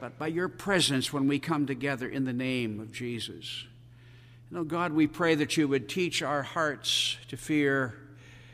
but 0.00 0.18
by 0.18 0.26
your 0.26 0.48
presence 0.48 1.14
when 1.14 1.28
we 1.28 1.38
come 1.38 1.66
together 1.66 2.06
in 2.06 2.24
the 2.24 2.32
name 2.34 2.78
of 2.78 2.92
Jesus. 2.92 3.66
And 4.50 4.58
oh 4.58 4.64
God, 4.64 4.92
we 4.92 5.06
pray 5.06 5.34
that 5.34 5.56
you 5.56 5.68
would 5.68 5.88
teach 5.88 6.22
our 6.22 6.42
hearts 6.42 7.16
to 7.28 7.36
fear 7.36 7.94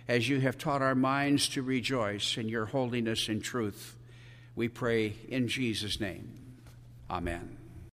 as 0.09 0.29
you 0.29 0.41
have 0.41 0.59
taught 0.59 0.83
our 0.83 0.95
minds 0.95 1.49
to 1.51 1.63
rejoice 1.63 2.37
in 2.37 2.49
your 2.49 2.67
holiness 2.67 3.29
and 3.29 3.43
truth. 3.43 3.97
We 4.57 4.69
pray 4.69 5.15
in 5.29 5.47
Jesus' 5.47 6.01
name. 6.01 6.33
Amen. 7.09 7.60